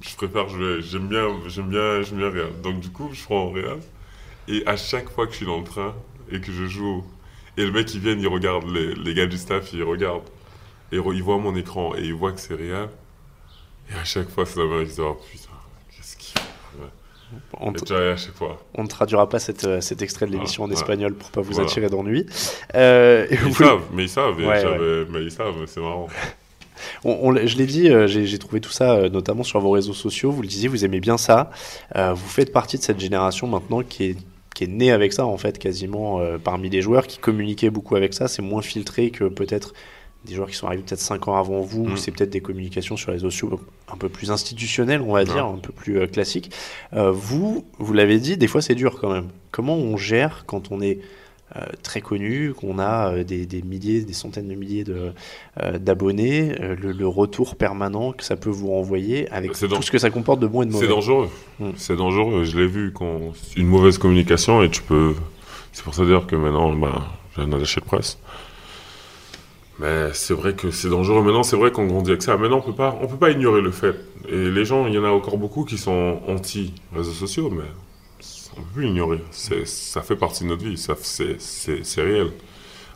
[0.00, 0.80] je préfère jouer.
[0.82, 2.60] J'aime bien, j'aime bien, j'aime bien Real.
[2.62, 3.80] Donc du coup, je prends Real.
[4.48, 5.94] Et à chaque fois que je suis dans le train
[6.30, 7.04] et que je joue,
[7.56, 10.22] et le mec il vient, il regarde les, gars du staff, il regarde,
[10.92, 12.88] et re- il voit mon écran et il voit que c'est Real.
[13.90, 15.41] Et à chaque fois, c'est la même, oh putain,
[17.60, 18.58] On, à chaque fois.
[18.76, 20.80] ne traduira pas cette, euh, cet extrait de l'émission en Voilà.
[20.80, 21.68] espagnol pour pas vous Voilà.
[21.68, 22.26] attirer d'ennui.
[22.74, 25.06] Euh, Ils vous- savent, mais ils savent, Ouais, ouais.
[25.10, 26.08] mais ils savent, c'est marrant.
[27.04, 29.70] On- on l'a- je l'ai dit, euh, j'ai trouvé tout ça euh, notamment sur vos
[29.70, 30.32] réseaux sociaux.
[30.32, 31.50] Vous le disiez, vous aimez bien ça.
[31.94, 34.16] Euh, vous faites partie de cette génération maintenant qui est,
[34.54, 38.14] qui est née avec ça, en fait, quasiment parmi les joueurs qui communiquaient beaucoup avec
[38.14, 38.26] ça.
[38.28, 39.72] C'est moins filtré que peut-être
[40.24, 41.86] des joueurs qui sont arrivés peut-être 5 ans avant vous.
[41.86, 41.96] Mm.
[41.96, 43.60] C'est peut-être des communications sur les réseaux sociaux
[43.92, 46.50] un peu plus institutionnelles, on va dire, un peu plus euh, classiques.
[46.94, 49.28] Euh, vous, vous l'avez dit, des fois c'est dur quand même.
[49.50, 51.00] Comment on gère quand on est
[51.56, 55.12] euh, très connu, qu'on a des, des milliers, des centaines de milliers de,
[55.78, 59.90] d'abonnés, euh, le, le retour permanent que ça peut vous renvoyer avec C'est tout ce
[59.90, 60.88] que ça comporte de bon et de C'est mauvais.
[60.88, 61.28] dangereux.
[61.58, 61.70] Mm.
[61.76, 62.44] C'est dangereux.
[62.44, 65.14] Je l'ai vu quand une mauvaise communication et tu peux.
[65.72, 67.02] C'est pour ça dire que maintenant, bah,
[67.36, 68.18] j'ai un attaché de presse.
[70.12, 71.22] C'est vrai que c'est dangereux.
[71.22, 72.36] Maintenant, c'est vrai qu'on grandit avec ça.
[72.36, 73.96] Maintenant, on peut pas, on peut pas ignorer le fait.
[74.28, 77.64] Et les gens, il y en a encore beaucoup qui sont anti réseaux sociaux, mais
[78.56, 79.20] on peut plus l'ignorer.
[79.30, 80.76] C'est, ça fait partie de notre vie.
[80.76, 82.32] Ça, c'est, réel.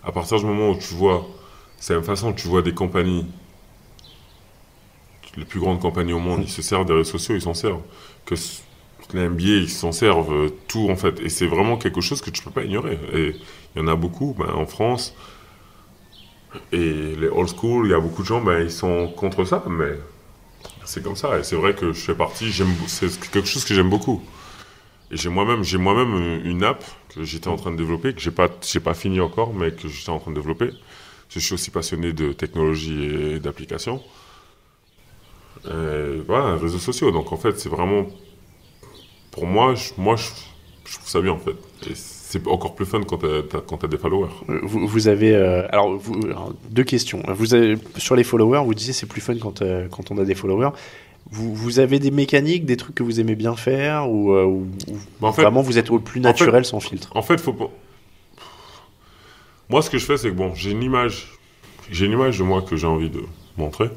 [0.05, 1.27] À partir du moment où tu vois,
[1.79, 3.27] c'est la même façon tu vois des compagnies,
[5.37, 7.83] les plus grandes compagnies au monde, ils se servent des réseaux sociaux, ils s'en servent.
[8.25, 8.35] Que
[9.13, 11.21] les NBA, ils s'en servent euh, tout en fait.
[11.21, 12.99] Et c'est vraiment quelque chose que tu peux pas ignorer.
[13.13, 13.35] Et
[13.75, 15.15] il y en a beaucoup ben, en France.
[16.73, 19.63] Et les old school, il y a beaucoup de gens, ben, ils sont contre ça,
[19.69, 19.99] mais
[20.85, 21.39] c'est comme ça.
[21.39, 22.53] Et c'est vrai que je fais partie,
[22.87, 24.23] c'est quelque chose que j'aime beaucoup.
[25.11, 28.31] Et j'ai moi-même, j'ai moi-même une app que j'étais en train de développer, que j'ai
[28.31, 30.71] pas, j'ai pas fini encore, mais que j'étais en train de développer.
[31.29, 34.03] Je suis aussi passionné de technologie et d'applications.
[35.67, 37.11] Euh, voilà, réseaux sociaux.
[37.11, 38.07] Donc en fait, c'est vraiment,
[39.31, 40.29] pour moi, je, moi, je,
[40.85, 41.57] je trouve ça bien en fait.
[42.29, 44.31] C'est encore plus fun quand t'as, quand t'as des followers.
[44.49, 47.23] Euh, Vous, vous avez euh, alors, vous, alors, deux questions.
[47.29, 50.25] Vous avez, sur les followers, vous disiez c'est plus fun quand, euh, quand on a
[50.25, 50.71] des followers.
[51.31, 54.61] Vous, vous avez des mécaniques, des trucs que vous aimez bien faire ou, euh,
[55.21, 57.11] Bah, en fait- vraiment vous êtes au plus en fait- naturel sans filtre?
[57.15, 57.71] En fait, faut pas.
[59.69, 61.33] Moi, ce que je fais, c'est que bon, j'ai une image,
[61.91, 63.23] j'ai une image de moi que j'ai envie de
[63.57, 63.89] montrer,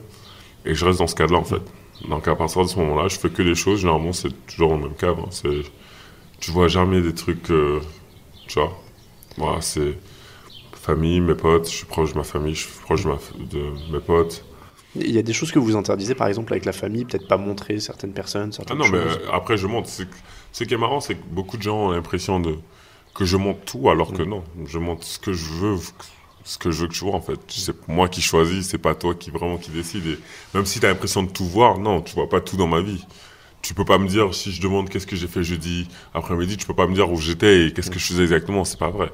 [0.66, 1.62] et je reste dans ce cadre-là, en fait.
[2.08, 3.80] Donc, à partir de ce moment-là, je fais que des choses.
[3.82, 5.24] Généralement, c'est toujours dans le même cadre.
[5.24, 5.30] hein.
[5.32, 5.62] C'est,
[6.40, 7.80] tu vois jamais des trucs, euh,
[8.50, 8.78] tu vois.
[9.38, 9.98] Voilà, c'est
[10.74, 11.70] famille, mes potes.
[11.70, 14.44] Je suis proche de ma famille, je suis proche de, ma f- de mes potes.
[14.96, 17.38] Il y a des choses que vous interdisez, par exemple avec la famille, peut-être pas
[17.38, 19.20] montrer certaines personnes, Ah certaines non, mais choses.
[19.32, 19.68] après, je
[20.06, 20.16] que-
[20.52, 22.58] Ce qui est marrant, c'est que beaucoup de gens ont l'impression de
[23.14, 24.44] que je monte tout, alors que non.
[24.66, 25.78] Je monte ce que je veux,
[26.44, 27.40] ce que je veux que tu vois, en fait.
[27.50, 30.08] C'est moi qui choisis, c'est pas toi qui vraiment qui décide.
[30.08, 30.20] Et
[30.56, 32.82] même si tu as l'impression de tout voir, non, tu vois pas tout dans ma
[32.82, 33.06] vie.
[33.62, 36.66] Tu peux pas me dire, si je demande qu'est-ce que j'ai fait jeudi après-midi, tu
[36.66, 39.12] peux pas me dire où j'étais et qu'est-ce que je faisais exactement, c'est pas vrai.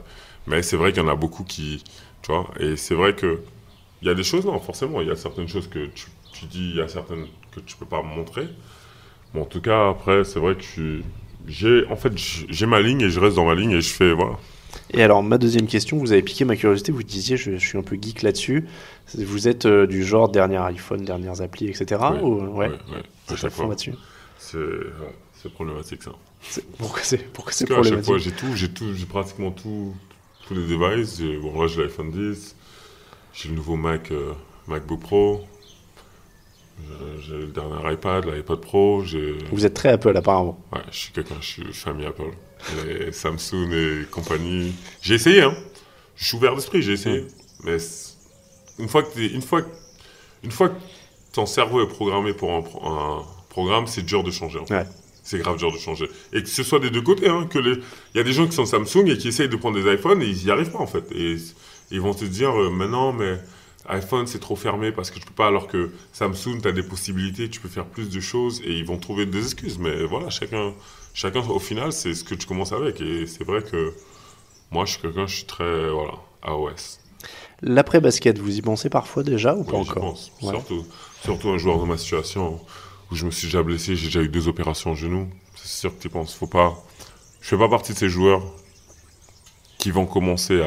[0.48, 1.84] Mais c'est vrai qu'il y en a beaucoup qui,
[2.22, 3.40] tu vois, et c'est vrai que
[4.02, 6.46] il y a des choses, non, forcément, il y a certaines choses que tu, tu
[6.46, 8.48] dis, il y a certaines que tu peux pas me montrer.
[9.34, 11.02] Bon, en tout cas, après, c'est vrai que
[11.48, 14.14] j'ai, en fait, j'ai ma ligne et je reste dans ma ligne et je fais,
[14.14, 14.38] voilà.
[14.94, 17.78] Et alors, ma deuxième question, vous avez piqué ma curiosité, vous disiez, je, je suis
[17.78, 18.66] un peu geek là-dessus.
[19.18, 22.14] Vous êtes euh, du genre dernier iPhone, dernières applis, etc.
[22.14, 22.20] Oui.
[22.22, 23.68] ou- ouais, Ouais, à chaque fois.
[23.68, 23.94] là-dessus.
[24.52, 26.12] C'est, ouais, problématique, ça.
[26.78, 27.18] Pourquoi c'est
[27.52, 28.06] c'est Parce qu'à chaque problématique?
[28.06, 29.96] fois, j'ai tout, j'ai tout, j'ai pratiquement tout,
[30.48, 31.22] tous les devices.
[31.42, 32.56] Bon, là, j'ai l'iPhone 10,
[33.34, 34.34] j'ai le nouveau Mac, euh,
[34.68, 35.46] MacBook Pro.
[36.92, 39.02] Euh, J'ai le dernier iPad, l'iPod Pro.
[39.52, 40.60] Vous êtes très Apple apparemment.
[40.74, 42.32] Ouais, je suis quelqu'un, je suis famille Apple.
[42.88, 44.74] Et Samsung et compagnie.
[45.02, 45.56] J'ai essayé, hein.
[46.16, 47.26] Je suis ouvert d'esprit, j'ai essayé.
[47.64, 47.78] Mais
[48.80, 49.62] une fois que une fois,
[50.44, 50.76] une fois que
[51.32, 53.24] ton cerveau est programmé pour un
[53.56, 54.60] programme, c'est dur de changer.
[54.60, 54.74] en fait.
[54.80, 54.86] Ouais.
[55.24, 56.08] C'est grave dur de changer.
[56.34, 57.72] Et que ce soit des deux côtés, hein, que les,
[58.14, 60.22] il y a des gens qui sont Samsung et qui essayent de prendre des iPhones
[60.22, 61.06] et ils n'y arrivent pas en fait.
[61.16, 61.38] Et
[61.90, 63.40] ils vont te dire, euh, mais non, mais
[63.88, 66.84] iPhone c'est trop fermé parce que je peux pas, alors que Samsung, tu as des
[66.84, 69.80] possibilités, tu peux faire plus de choses et ils vont trouver des excuses.
[69.80, 70.74] Mais voilà, chacun,
[71.14, 73.00] chacun au final, c'est ce que tu commences avec.
[73.00, 73.94] Et c'est vrai que
[74.70, 77.00] moi, je suis quelqu'un, je suis très, voilà, AOS.
[77.62, 80.32] L'après-basket, vous y pensez parfois déjà ou pas Oui, encore pense.
[80.42, 80.50] Ouais.
[80.50, 80.86] Surtout,
[81.24, 82.60] surtout un joueur de ma situation
[83.12, 85.30] où je me suis déjà blessé, j'ai déjà eu deux opérations au genou.
[85.56, 86.36] C'est sûr que tu penses.
[86.36, 86.76] Faut pas.
[87.42, 88.42] Je fais pas partie de ces joueurs
[89.78, 90.62] qui vont commencer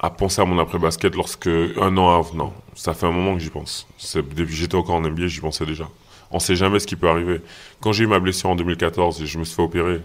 [0.00, 2.34] à penser à mon après-basket lorsque un an avant.
[2.34, 3.86] Non, ça fait un moment que j'y pense.
[4.14, 5.88] Depuis j'étais encore en NBA, j'y pensais déjà.
[6.30, 7.40] On sait jamais ce qui peut arriver.
[7.80, 10.00] Quand j'ai eu ma blessure en 2014 et je me suis fait opérer,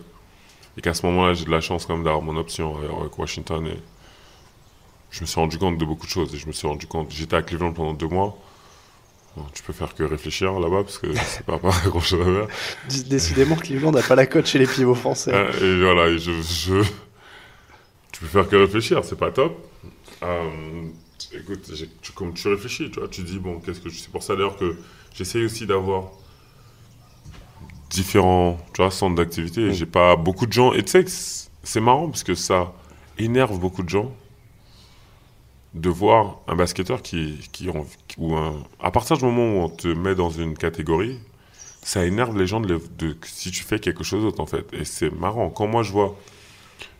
[0.77, 3.67] et qu'à ce moment-là, j'ai de la chance quand même d'avoir mon option avec Washington
[5.09, 7.11] je me suis rendu compte de beaucoup de choses je me suis rendu compte.
[7.11, 8.37] J'étais à Cleveland pendant deux mois.
[9.37, 12.25] Bon, tu peux faire que réfléchir là-bas parce que c'est pas, pas grand chose à
[12.25, 12.47] faire.
[13.07, 15.31] Décidément, Cleveland n'a pas la cote chez les pivots français.
[15.31, 16.81] Euh, et voilà, je, je-
[18.11, 19.63] tu peux faire que réfléchir, c'est pas top.
[20.23, 20.49] Euh,
[21.33, 21.71] écoute,
[22.01, 24.35] tu, comme tu réfléchis, tu vois, tu dis bon, qu'est-ce que je- c'est pour ça
[24.35, 24.75] d'ailleurs que
[25.13, 26.05] j'essaye aussi d'avoir
[27.91, 29.61] différents, tu vois, centres d'activité.
[29.69, 29.73] Mm.
[29.73, 31.05] J'ai pas beaucoup de gens et tu sais
[31.63, 32.73] c'est marrant parce que ça
[33.19, 34.11] énerve beaucoup de gens
[35.77, 37.69] de voir un basketteur qui, qui,
[38.17, 41.17] ou un, à partir du moment où on te met dans une catégorie,
[41.81, 42.79] ça énerve les gens de,
[43.23, 44.65] si tu fais quelque chose d'autre en fait.
[44.73, 45.49] Et c'est marrant.
[45.49, 46.17] Quand moi je vois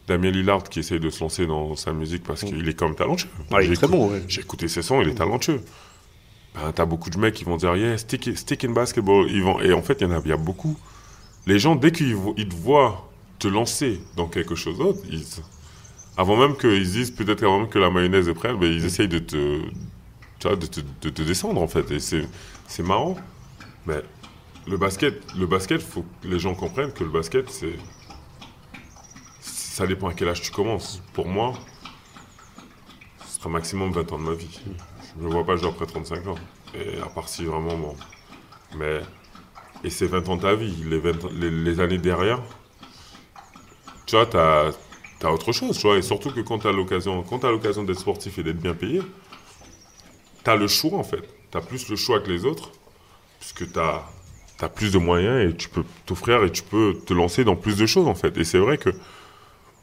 [0.07, 2.95] Damien Lillard qui essaye de se lancer dans sa musique parce qu'il est quand même
[2.95, 3.27] talentueux.
[3.51, 4.23] Ouais, il est J'ai très écouté- bon, ouais.
[4.27, 5.61] J'ai écouté ses sons, il est talentueux.
[6.55, 9.29] Ben, t'as beaucoup de mecs qui vont dire yeah, stick, stick in basketball.
[9.29, 10.77] Ils vont, et en fait, il y en a, y a beaucoup.
[11.45, 13.09] Les gens, dès qu'ils te voient
[13.39, 15.23] te lancer dans quelque chose d'autre, ils,
[16.17, 19.07] avant même qu'ils disent peut-être avant même que la mayonnaise est prête, ben, ils essayent
[19.07, 19.61] de te,
[20.39, 21.89] tu vois, de te, de te descendre en fait.
[21.91, 23.15] Et c'est, marrant.
[23.85, 24.01] Mais
[24.67, 27.75] le basket, le basket, faut que les gens comprennent que le basket, c'est,
[29.41, 31.01] ça dépend à quel âge tu commences.
[31.13, 31.53] Pour moi,
[33.27, 34.59] ce sera maximum 20 ans de ma vie.
[35.15, 36.35] Je ne me vois pas jouer après 35 ans.
[36.73, 37.95] Et à part si vraiment, bon.
[38.75, 39.01] Mais.
[39.83, 40.73] Et c'est 20 ans de ta vie.
[40.89, 42.41] Les, 20 ans- les, les années derrière,
[44.07, 44.37] tu vois, tu
[45.25, 45.97] as, autre chose, tu vois.
[45.97, 49.01] Et surtout que quand tu as l'occasion t'as l'occasion d'être sportif et d'être bien payé,
[50.43, 51.23] tu as le choix, en fait.
[51.51, 52.71] Tu as plus le choix que les autres,
[53.39, 54.03] puisque tu as,
[54.69, 57.85] plus de moyens et tu peux t'offrir et tu peux te lancer dans plus de
[57.85, 58.37] choses, en fait.
[58.37, 58.89] Et c'est vrai que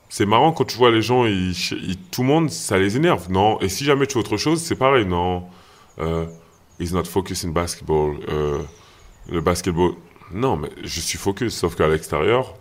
[0.09, 1.25] c'est marrant quand tu vois les gens,
[2.11, 3.31] tout le monde, ça les énerve.
[3.31, 5.07] Non, et si jamais tu fais autre chose, c'est pareil.
[5.07, 5.45] Non,
[5.99, 6.27] euh,
[6.79, 8.19] he's not focused in basketball.
[8.29, 8.63] euh,
[9.29, 9.95] le basketball,
[10.33, 11.55] non, mais je suis focus.
[11.55, 12.55] Sauf qu'à l'extérieur,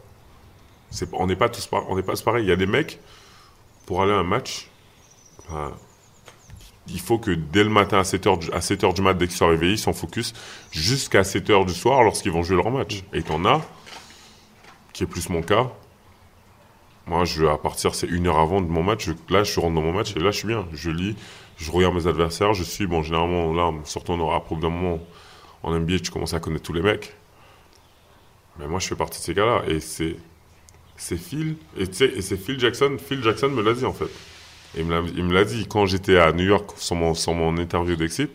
[1.14, 2.46] on n'est pas tous, on pas pareil.
[2.46, 3.00] Il y a des mecs
[3.86, 4.68] pour aller à un match.
[6.88, 9.28] il faut que dès le matin à 7h du, à 7 heures du mat, dès
[9.28, 10.34] qu'ils sont réveillés, ils sont focus
[10.72, 13.04] jusqu'à 7h du soir lorsqu'ils vont jouer leur match.
[13.14, 13.62] Et t'en as,
[14.94, 15.70] qui est plus mon cas,
[17.06, 19.06] moi, je, à partir, c'est une heure avant de mon match.
[19.08, 20.66] je- là, je rentre dans mon match et là, je suis bien.
[20.74, 21.16] Je lis,
[21.58, 22.54] je regarde mes adversaires.
[22.54, 25.00] Je suis, bon, généralement, là, surtout on aura d'un moment
[25.64, 27.14] en NBA, tu commences à connaître tous les mecs.
[28.58, 29.64] Mais moi, je fais partie de ces gars-là.
[29.68, 30.16] Et c'est,
[31.04, 32.96] c'est Phil, et, c'est Phil Jackson.
[32.98, 34.10] Phil Jackson me l'a dit, en fait.
[34.76, 38.32] Il me l'a, dit quand j'étais à New York sur mon, sur mon interview d'Exit.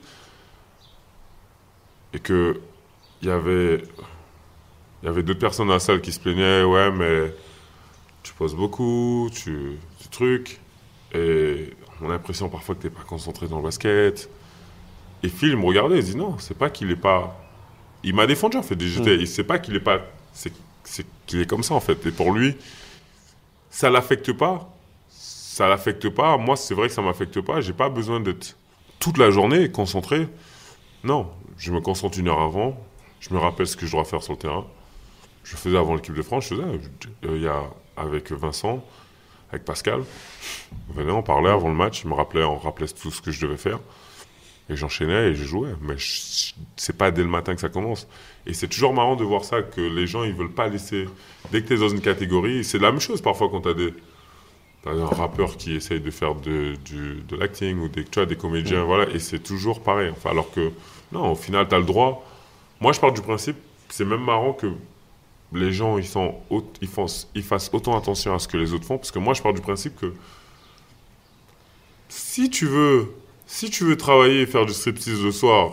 [2.13, 2.61] Et que
[3.23, 3.83] il y avait,
[5.03, 6.63] il y avait d'autres personnes dans la salle qui se plaignaient.
[6.63, 7.33] Ouais, mais
[8.23, 10.61] tu poses beaucoup, tu, tu trucs,
[11.15, 11.71] et
[12.03, 14.29] on a l'impression parfois que tu n'es pas concentré dans le basket.
[15.23, 17.35] Et Phil me regardait, il dit non, c'est pas qu'il est pas.
[18.03, 18.79] Il m'a défendu en fait.
[18.79, 20.03] J'étais, Il sait pas qu'il est pas.
[20.35, 20.53] C'est,
[20.85, 22.05] c'est qu'il est comme ça en fait.
[22.07, 22.57] Et pour lui,
[23.71, 24.69] ça l'affecte pas.
[25.09, 26.37] Ça l'affecte pas.
[26.37, 27.61] Moi, c'est vrai que ça m'affecte pas.
[27.61, 28.57] J'ai pas besoin d'être
[28.99, 30.29] toute la journée concentré.
[31.05, 32.77] Non, je me concentre une heure avant.
[33.21, 34.67] Je me rappelle ce que je dois faire sur le terrain
[35.45, 36.69] je faisais avant l'équipe de France, je faisais,
[37.25, 37.63] euh, y a,
[37.97, 38.85] avec Vincent,
[39.51, 40.03] avec Pascal,
[40.91, 43.31] on venait, on parlait avant le match, il me rappelait, on rappelait tout ce que
[43.31, 43.79] je devais faire,
[44.69, 48.07] et j'enchaînais et je jouais, mais je- c'est pas dès le matin que ça commence.
[48.49, 51.07] Et c'est toujours marrant de voir ça, que les gens, ils veulent pas laisser,
[51.53, 53.75] dès que tu es dans une catégorie, c'est la même chose parfois quand tu as
[53.75, 53.95] des,
[54.83, 58.27] t'as un rappeur qui essaye de faire de, du, de l'acting, ou des, tu vois,
[58.27, 60.73] des comédiens, voilà, et c'est toujours pareil, enfin, alors que,
[61.13, 62.25] non, au final, tu as le droit,
[62.81, 63.57] moi je pars du principe,
[63.91, 64.69] c'est même marrant que
[65.53, 68.73] les gens ils, sont, au- ils, font- ils fassent autant attention à ce que les
[68.75, 70.13] autres font parce que moi je pars du principe que
[72.09, 73.13] si tu veux
[73.47, 75.73] si tu veux travailler et faire du striptease le soir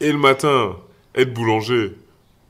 [0.00, 0.76] et le matin,
[1.14, 1.92] être boulanger.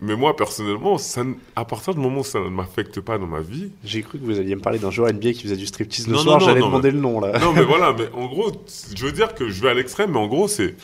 [0.01, 1.23] Mais moi, personnellement, ça,
[1.57, 4.25] à partir du moment où ça ne m'affecte pas dans ma vie, J'ai cru que
[4.25, 6.61] vous alliez me parler d'un joueur NBA qui faisait du striptease le Non, soir, j'allais
[6.61, 7.39] demander mais- le nom là.
[7.39, 8.51] Non, mais voilà, mais en gros,
[8.95, 10.75] je veux dire que je vais à l'extrême, mais en gros, c'est.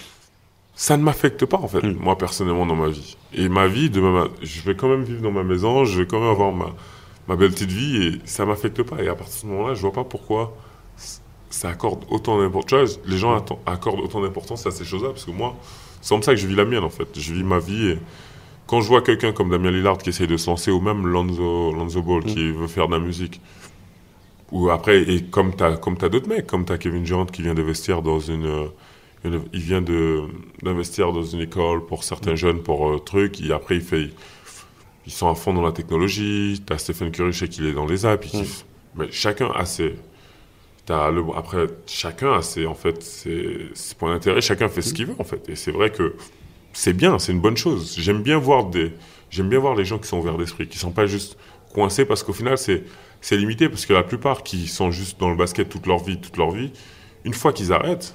[0.75, 1.97] Ça ne m'affecte pas, en fait, Mm.
[2.01, 3.16] moi, personnellement, dans ma vie.
[3.35, 6.07] Et ma vie, demain, ma- je vais quand même vivre dans ma maison, je vais
[6.07, 6.75] quand même avoir ma,
[7.29, 9.03] ma belle petite vie, et ça m'affecte pas.
[9.03, 10.57] Et à partir de ce moment-là, je vois pas pourquoi
[11.51, 12.93] ça accorde autant d'importance.
[12.95, 15.57] Tu vois, les gens atten- accordent autant d'importance à ces choses-là, parce que moi,
[16.01, 17.09] c'est comme ça que je vis la mienne, en fait.
[17.19, 17.99] Je vis ma vie, et
[18.67, 21.73] quand je vois quelqu'un comme Damien Lillard qui essaye de se lancer, ou même Lonzo,
[21.73, 23.41] Lonzo Ball qui veut faire de la musique,
[24.53, 27.27] ou après, et comme tu as, comme t'as d'autres mecs, comme tu as Kevin Durant
[27.27, 28.47] qui vient d'investir dans une.
[28.47, 28.67] euh,
[29.25, 30.23] une- il vient de,
[30.63, 34.11] d'investir dans une école pour certains jeunes, pour euh, trucs, et après il fait.
[35.07, 36.63] Ils sont à fond dans la technologie.
[36.67, 38.65] Tu as Stephen Curry, je sais qu'il est dans les apps, kiffe.
[38.97, 39.95] Mais chacun a ses.
[40.88, 45.07] Le, après, chacun a ses, en fait, ses, ses points d'intérêt, chacun fait ce qu'il
[45.07, 45.49] veut, en fait.
[45.49, 46.14] Et c'est vrai que
[46.73, 47.95] c'est bien, c'est une bonne chose.
[47.99, 48.93] J'aime bien voir des.
[49.31, 51.37] J'aime bien voir les gens qui sont ouverts d'esprit, qui sont pas juste
[51.73, 52.83] coincés, parce qu'au final, c'est
[53.21, 56.19] c'est limité parce que la plupart qui sont juste dans le basket toute leur vie,
[56.19, 56.73] toute leur vie,
[57.25, 58.14] une fois qu'ils arrêtent,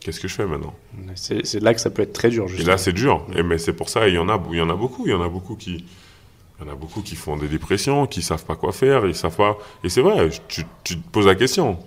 [0.00, 0.74] qu'est-ce que je fais maintenant?
[1.14, 2.68] C'est là que ça peut être très dur, Et justement.
[2.68, 3.26] là, c'est dur.
[3.36, 5.10] Et mais c'est pour ça, il y en a, il y en a beaucoup, il
[5.10, 5.84] y en a beaucoup qui,
[6.58, 9.14] il y en a beaucoup qui font des dépressions, qui savent pas quoi faire, ils
[9.14, 9.58] savent pas.
[9.84, 11.78] Et c'est vrai, tu, tu te poses la question.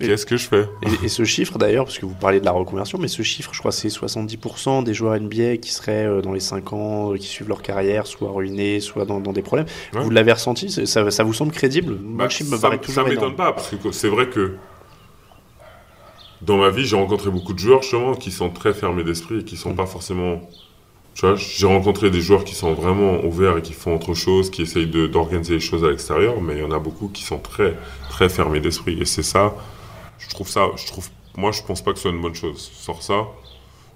[0.00, 0.68] Qu'est-ce que je fais?
[0.82, 3.50] Et, et ce chiffre d'ailleurs, parce que vous parliez de la reconversion, mais ce chiffre,
[3.52, 7.16] je crois, c'est 70% des joueurs NBA qui seraient euh, dans les 5 ans, euh,
[7.16, 9.66] qui suivent leur carrière, soit ruinés, soit dans, dans des problèmes.
[9.92, 10.02] Ouais.
[10.02, 10.68] Vous l'avez ressenti?
[10.70, 11.96] Ça, ça vous semble crédible?
[12.00, 14.56] Bah, ça, toujours m'étonne pas, parce que c'est vrai que
[16.42, 19.44] dans ma vie, j'ai rencontré beaucoup de joueurs justement qui sont très fermés d'esprit et
[19.44, 20.40] qui sont pas forcément.
[21.14, 24.62] Tu j'ai rencontré des joueurs qui sont vraiment ouverts et qui font autre chose, qui
[24.62, 27.76] essayent d'organiser les choses à l'extérieur, mais il y en a beaucoup qui sont très,
[28.10, 29.00] très fermés d'esprit.
[29.00, 29.54] Et c'est ça,
[30.18, 32.58] je trouve ça, je trouve, moi, je pense pas que ce soit une bonne chose.
[32.58, 33.28] Sur ça,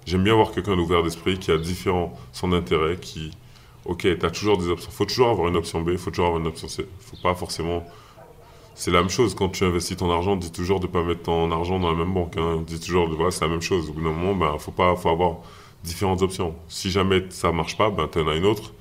[0.05, 3.31] j'aime bien voir quelqu'un d'ouvert d'esprit qui a différents son intérêt, qui,
[3.83, 4.89] ok, t'as toujours des options.
[4.89, 6.87] Faut toujours avoir une option B, faut toujours avoir une option C.
[7.01, 7.85] Faut pas forcément
[8.79, 11.51] c'est la même chose quand tu investis ton argent, dis toujours de pas mettre ton
[11.51, 12.37] argent dans la même banque.
[12.37, 12.63] Hein.
[12.65, 13.89] Dis toujours voilà, c'est la même chose.
[13.89, 15.39] Au bout d'un moment, ben faut pas, faut avoir
[15.83, 16.55] différentes options.
[16.67, 18.73] Si jamais ça marche pas, ben t'en as une autre.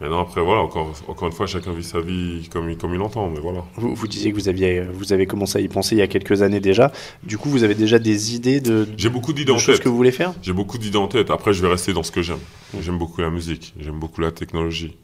[0.00, 3.00] Maintenant après voilà, encore, encore une fois, chacun vit sa vie comme, il- comme il
[3.02, 3.64] entend, mais voilà.
[3.76, 6.06] Vous, vous disiez que vous, aviez, vous avez commencé à y penser il y a
[6.06, 6.90] quelques années déjà.
[7.22, 9.84] Du coup, vous avez déjà des idées de, J'ai beaucoup d'idées en choses tête.
[9.84, 10.32] que vous voulez faire?
[10.40, 11.30] J'ai beaucoup d'idées en tête.
[11.30, 12.38] Après, je vais rester dans ce que j'aime.
[12.80, 13.74] J'aime beaucoup la musique.
[13.78, 14.96] J'aime beaucoup la technologie.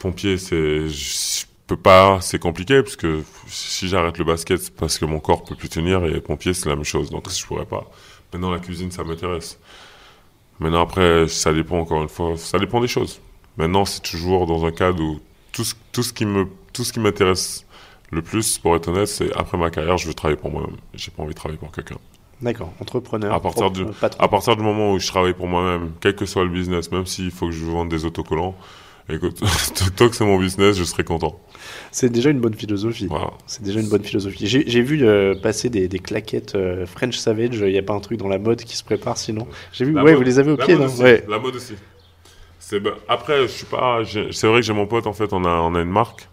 [0.00, 4.98] Pompier, c'est, je peux pas, c'est compliqué parce que si j'arrête le basket, c'est parce
[4.98, 7.08] que mon corps peut plus tenir et pompier, c'est la même chose.
[7.10, 7.88] Donc, je pourrais pas.
[8.32, 9.60] Maintenant, la cuisine, ça m'intéresse.
[10.62, 13.20] Maintenant, après, ça dépend encore une fois, ça dépend des choses.
[13.56, 15.20] Maintenant, c'est toujours dans un cadre où
[15.52, 17.66] tout ce, tout ce qui me, tout ce qui m'intéresse
[18.10, 20.76] le plus, pour être honnête, c'est après ma carrière, je veux travailler pour moi-même.
[20.94, 21.96] J'ai pas envie de travailler pour quelqu'un.
[22.40, 23.32] D'accord, entrepreneur.
[23.32, 24.22] À partir du- euh, patron.
[24.24, 27.06] À partir du moment où je travaille pour moi-même, quel que soit le business, même
[27.06, 28.54] s'il faut que je vende des autocollants,
[29.08, 29.40] écoute,
[29.96, 31.38] tant que c'est mon business, je serai content.
[31.90, 33.06] C'est déjà une bonne philosophie.
[33.06, 33.30] Voilà.
[33.46, 34.46] C'est déjà une bonne philosophie.
[34.46, 37.56] J'ai vu euh, passer des, des claquettes euh, French Savage.
[37.60, 39.92] Il n'y a pas un truc dans la mode qui se prépare sinon J'ai vu.
[39.92, 40.92] La ouais, mode- vous les avez au pied, mode non?
[40.92, 41.24] aussi, Ouais.
[41.28, 41.74] La mode aussi.
[42.58, 44.00] C'est ben, après, je suis pas.
[44.30, 45.32] C'est vrai que j'ai mon pote en fait.
[45.32, 46.28] On a on a une marque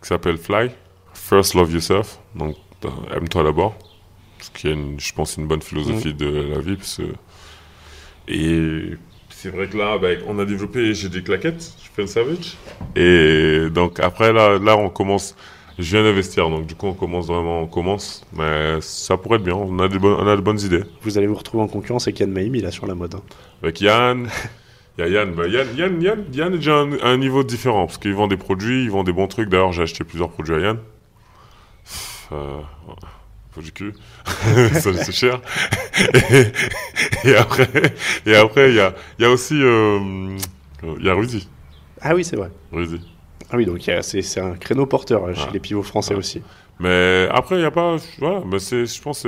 [0.00, 0.70] qui s'appelle Fly.
[1.14, 2.18] First Love Yourself.
[2.34, 3.76] Donc euh, aime-toi d'abord.
[4.40, 6.76] Ce qui est, une, je pense, une bonne philosophie de la vie.
[6.76, 7.04] Parce que...
[8.28, 8.90] Et
[9.42, 10.94] c'est vrai que là, ben, on a développé.
[10.94, 11.72] J'ai des claquettes.
[11.82, 12.56] Je fais une savage.
[12.94, 15.34] Et donc après là, là, on commence.
[15.78, 19.42] Je viens d'investir, donc du coup on commence vraiment, on commence, mais ça pourrait être
[19.44, 19.54] bien.
[19.54, 20.84] On a des bonnes, on a de bonnes idées.
[21.00, 23.14] Vous allez vous retrouver en concurrence avec Yann Maïmi là sur la mode.
[23.14, 23.22] hein.
[23.62, 24.28] Avec Yann,
[24.98, 25.32] il y a Yann.
[25.34, 28.28] Bah, Yann, Yann, Yann, Yann est déjà à un, un niveau différent parce qu'il vend
[28.28, 29.48] des produits, il vend des bons trucs.
[29.48, 30.78] D'ailleurs, j'ai acheté plusieurs produits à Yann.
[32.32, 32.60] Euh,
[33.52, 33.92] faut du cul,
[34.72, 35.40] ça c'est cher.
[36.30, 37.68] Et, et après,
[38.26, 40.36] et après, il y a, y a aussi, euh,
[40.98, 41.48] il y a Rudy,
[42.00, 42.50] Ah oui, c'est vrai.
[42.72, 43.00] Rudy.
[43.50, 45.50] Ah oui, donc c'est un créneau porteur euh, chez Ah.
[45.52, 46.18] les pivots français Ah.
[46.18, 46.42] aussi.
[46.80, 49.26] Mais après, il y a pas, voilà, mais c'est, je pense,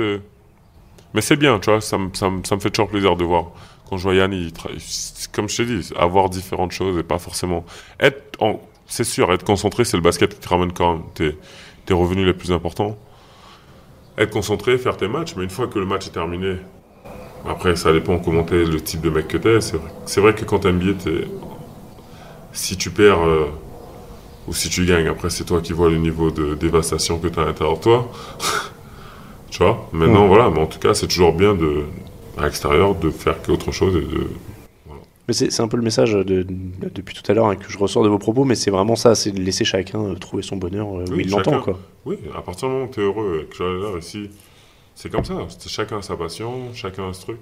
[1.13, 3.23] mais c'est bien, tu vois, ça me, ça me, ça me fait toujours plaisir de
[3.23, 3.51] voir.
[3.89, 7.03] Quand je vois Yann, il tra- c'est comme je t'ai dit, avoir différentes choses et
[7.03, 7.63] pas forcément
[7.99, 11.37] être, en, c'est sûr, être concentré, c'est le basket qui te ramène quand même tes,
[11.85, 12.97] tes revenus les plus importants.
[14.17, 16.57] Être concentré, faire tes matchs, mais une fois que le match est terminé,
[17.47, 19.61] après, ça dépend comment t'es, le type de mec que t'es.
[19.61, 21.27] C'est vrai, c'est vrai que quand t'es NBA, t'es,
[22.53, 23.45] si tu perds, euh,
[24.47, 27.39] ou si tu gagnes, après c'est toi qui vois le niveau de dévastation que tu
[27.39, 28.11] as à l'intérieur de toi.
[29.51, 30.27] tu vois Maintenant, Ouais.
[30.29, 31.83] voilà, mais en tout cas, c'est toujours bien de,
[32.37, 34.27] à l'extérieur de faire qu'autre chose et de.
[35.27, 36.45] Mais c'est un peu le message de, de-
[36.93, 39.15] depuis tout à l'heure hein, que je ressors de vos propos, mais c'est vraiment ça,
[39.15, 41.63] c'est de laisser chacun euh, trouver son bonheur euh, où Oui, il l'entend.
[42.05, 44.29] Oui, à partir du moment où tu es heureux que as l'air ici,
[44.95, 45.35] c'est comme ça.
[45.67, 47.37] Chacun a sa passion, chacun a ce truc.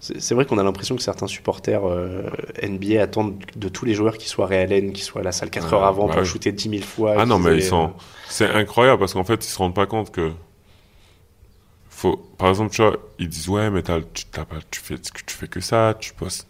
[0.00, 2.28] C'est vrai qu'on a l'impression que certains supporters euh,
[2.60, 5.72] NBA attendent de tous les joueurs qu'ils soient réels, qu'ils soient à la salle 4
[5.72, 6.26] Ouais, heures avant bah pour oui.
[6.26, 7.14] shooter 10 000 fois.
[7.18, 7.92] Ah non, mais aient, ils sont.
[8.28, 10.32] C'est incroyable parce qu'en fait, ils se rendent pas compte que.
[11.88, 12.16] Faut...
[12.38, 15.60] Par exemple, tu vois, ils disent Ouais, mais tu, pas, tu, fais, tu fais que
[15.60, 16.48] ça, tu postes.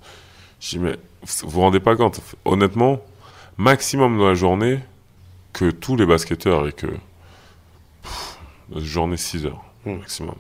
[0.62, 0.96] Je dis Mais
[1.42, 3.00] vous vous rendez pas compte Honnêtement,
[3.56, 4.78] maximum dans la journée,
[5.52, 6.86] que tous les basketteurs et que.
[8.02, 8.38] pff,
[8.76, 9.96] journée 6 heures, Hmm.
[9.98, 10.36] maximum.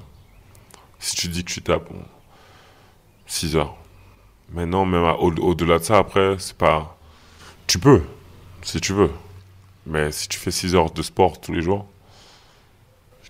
[1.00, 1.90] Si tu dis que tu tapes,
[3.26, 3.74] 6 heures.
[4.52, 6.96] Maintenant, même à- au- au-delà de ça, après, c'est pas.
[7.66, 8.02] Tu peux,
[8.62, 9.10] si tu veux.
[9.86, 11.86] Mais si tu fais 6 heures de sport tous les jours,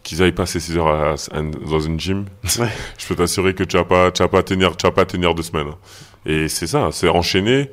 [0.03, 2.27] qu'ils aillent passer 6 heures à- à- dans une gym,
[2.59, 2.69] Ouais.
[2.99, 5.35] je peux t'assurer que tu vas pas, tu vas pas tenir, tu vas pas tenir
[5.35, 5.69] deux semaines.
[5.69, 5.79] hein.
[6.27, 7.71] Et c'est ça, c'est enchaîné.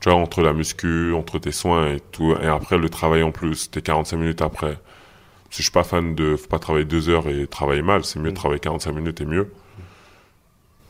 [0.00, 3.32] Tu vois, entre la muscu, entre tes soins et tout, et après le travail en
[3.32, 4.74] plus, t'es 45 minutes après.
[4.76, 8.04] Parce que je suis pas fan de, faut pas travailler deux heures et travailler mal,
[8.04, 9.50] c'est mieux de travailler 45 minutes et mieux.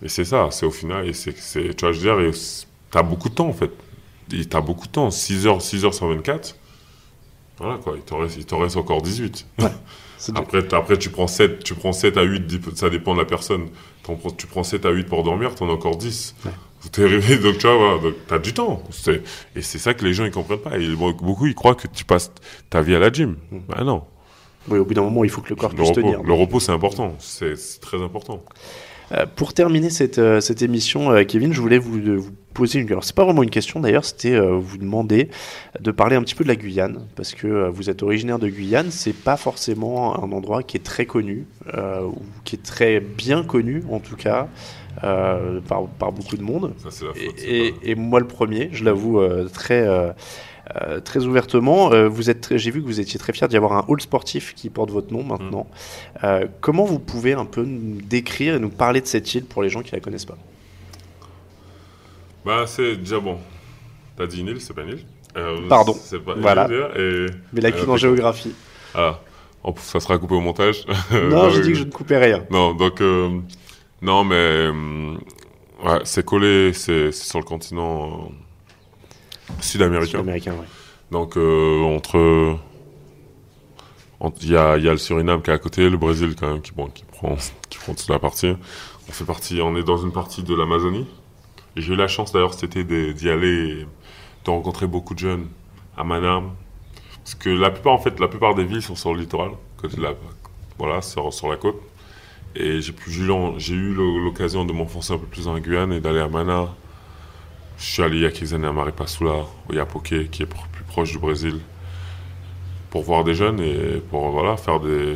[0.02, 2.40] Et c'est ça, c'est au final, et c'est, tu vois, je veux dire,
[2.90, 3.70] t'as beaucoup de temps en fait.
[4.50, 6.54] T'as beaucoup de temps, 6 heures, 6 heures sur 24.
[7.58, 9.46] Voilà quoi, il t'en reste, reste encore 18.
[9.58, 9.72] c'est de-
[10.34, 13.24] Après, après tu, prends 7, tu prends 7 à 8, dip- ça dépend de la
[13.24, 13.68] personne.
[14.36, 16.34] Tu prends 7 à 8 pour dormir, t'en as encore 10.
[16.92, 18.82] T'es réveillé, donc tu vois, voilà, t'as du temps.
[18.90, 19.22] C'est-
[19.56, 20.78] et c'est ça que les gens ils comprennent pas.
[20.78, 22.30] Et beaucoup ils croient que tu passes
[22.70, 23.36] ta vie à la gym.
[23.68, 24.02] Bah non.
[24.68, 26.22] Oui, au bout d'un moment, il faut que le corps Le puisse repos, tenir.
[26.22, 27.14] le repos c'est important.
[27.18, 28.42] C'est très important.
[29.12, 31.98] Euh, pour terminer cette, euh, cette émission, euh, Kevin, je voulais vous,
[32.52, 32.88] poser une.
[32.88, 35.30] Alors, c'est pas vraiment une question d'ailleurs, c'était euh, vous demander
[35.80, 38.48] de parler un petit peu de la Guyane, parce que euh, vous êtes originaire de
[38.48, 43.00] Guyane, c'est pas forcément un endroit qui est très connu, euh, ou qui est très
[43.00, 44.48] bien connu en tout cas,
[45.00, 46.74] par, par beaucoup de monde.
[46.82, 47.42] Ça c'est la faute.
[47.46, 49.20] Et, pas- et moi le premier, je l'avoue
[49.52, 49.86] très,
[50.76, 51.92] euh, très ouvertement.
[51.92, 54.54] Euh, vous êtes, j'ai vu que vous étiez très fier d'y avoir un hall sportif
[54.54, 55.66] qui porte votre nom maintenant.
[55.70, 56.24] Mm.
[56.24, 59.62] Euh, comment vous pouvez un peu nous décrire et nous parler de cette île pour
[59.62, 60.36] les gens qui la connaissent pas?
[62.44, 63.38] Bah c'est déjà bon.
[64.16, 65.04] T'as dit une île, c'est pas une île.
[65.68, 65.94] Pardon.
[66.00, 66.66] C'est pas une Voilà.
[66.68, 68.54] île, et Mais la Euh, en géographie.
[68.94, 69.20] ah,
[69.76, 70.84] ça sera coupé au montage.
[71.12, 72.44] non, j'ai dit que je ne coupais rien.
[72.50, 73.00] Non, donc
[74.02, 74.68] non, mais
[75.84, 78.30] ouais, c'est collé, c'est sur le continent
[79.61, 80.20] sud-américain.
[80.22, 80.40] Ouais.
[81.11, 82.59] Donc euh, entre
[84.42, 86.53] il y a, il y a le Suriname qui est à côté, le Brésil quand
[86.53, 87.36] même qui, bon, qui prend
[87.68, 88.55] qui prend toute la partie.
[89.09, 91.07] On fait partie, on est dans une partie de l'Amazonie.
[91.76, 93.86] Et J'ai eu la chance d'ailleurs cet été d'y aller,
[94.44, 95.46] de rencontrer beaucoup de jeunes
[95.96, 96.51] à Manam,
[97.22, 99.96] parce que la plupart en fait, la plupart des villes sont sur le littoral, côté
[99.96, 100.14] de la,
[100.78, 101.80] voilà, sur, sur la côte.
[102.55, 106.28] Et j'ai eu l'occasion de m'enfoncer un peu plus dans la Guyane et d'aller à
[106.28, 106.74] Mana.
[107.79, 110.85] Je suis allé il y a quelques années à Maripasoula, au Yapoké, qui est plus
[110.89, 111.61] proche du Brésil,
[112.91, 115.14] pour voir des jeunes et pour voilà, faire des,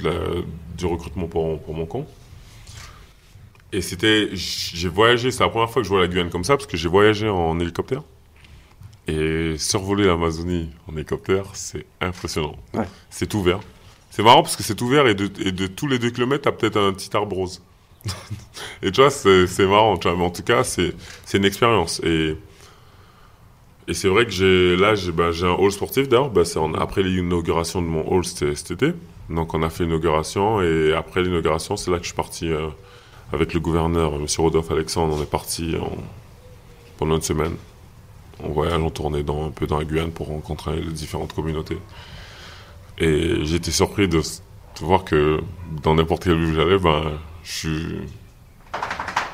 [0.00, 0.42] de la-
[0.76, 2.08] du recrutement pour, pour mon compte.
[3.72, 6.56] Et c'était, j'ai voyagé, c'est la première fois que je vois la Guyane comme ça,
[6.56, 8.02] parce que j'ai voyagé en hélicoptère.
[9.08, 12.56] Et survoler l'Amazonie en hélicoptère, c'est impressionnant.
[12.74, 12.88] Ouais.
[13.08, 13.60] C'est tout vert.
[14.10, 16.42] C'est marrant parce que c'est tout vert et de, et de tous les deux kilomètres,
[16.42, 17.62] t'as peut-être un petit arbre rose.
[18.82, 20.94] et tu vois, c'est marrant, mais en tout cas, c'est
[21.34, 22.00] une expérience.
[22.04, 22.36] Et,
[23.88, 26.42] et c'est vrai que là, j'ai bah, un hall sportif d'ailleurs, bah,
[26.78, 28.94] après l'inauguration de mon hall c'était cet été.
[29.30, 32.68] Donc on a fait l'inauguration et après l'inauguration, c'est là que je suis parti euh,
[33.32, 34.26] avec le gouverneur, M.
[34.38, 35.16] Rodolphe Alexandre.
[35.18, 35.96] On est parti en-
[36.98, 37.56] pendant une semaine.
[38.42, 41.78] On voyage, on tournait un peu dans la Guyane pour rencontrer les différentes communautés.
[42.98, 44.20] Et été surpris de,
[44.80, 45.40] voir que
[45.82, 48.00] dans n'importe quelle ville où j'allais, ben, je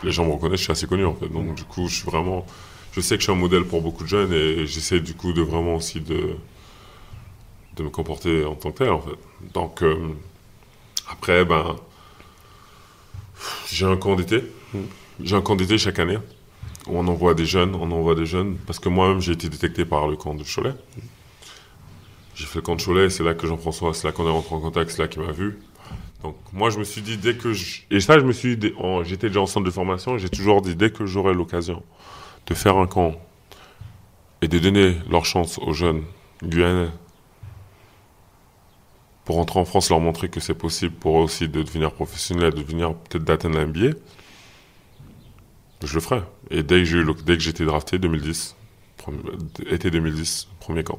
[0.04, 1.28] les gens me reconnaissent, je suis assez connu en fait.
[1.28, 2.46] Donc du coup, je suis vraiment...
[2.92, 5.32] Je sais que je suis un modèle pour beaucoup de jeunes et j'essaie du coup
[5.32, 6.36] de vraiment aussi de,
[7.76, 9.18] de me comporter en tant que tel en fait.
[9.54, 10.08] Donc euh,
[11.10, 11.76] après, ben,
[13.70, 14.44] j'ai un camp d'été.
[15.20, 16.18] J'ai un camp d'été chaque année
[16.86, 19.84] où on envoie des jeunes, on envoie des jeunes, parce que moi-même j'ai été détecté
[19.84, 20.74] par le camp de Cholet.
[22.34, 24.54] J'ai fait le camp de Cholet, c'est là que Jean-François, c'est là qu'on est rentré
[24.54, 25.58] en contact, c'est là qu'il m'a vu.
[26.22, 27.80] Donc moi je me suis dit dès que je...
[27.90, 28.72] Et ça je me suis dit,
[29.04, 31.82] j'étais déjà en centre de formation, j'ai toujours dit dès que j'aurai l'occasion
[32.46, 33.14] de faire un camp
[34.40, 36.02] et de donner leur chance aux jeunes
[36.42, 36.88] Guyanais
[39.24, 42.52] pour rentrer en France, leur montrer que c'est possible pour eux aussi de devenir professionnels,
[42.52, 43.96] de devenir peut-être d'atteindre NBA,
[45.84, 46.22] je le ferai.
[46.50, 48.56] Et dès que j'ai eu dès que j'étais drafté, 2010,
[48.96, 49.20] premier-
[49.70, 50.98] été 2010, premier camp.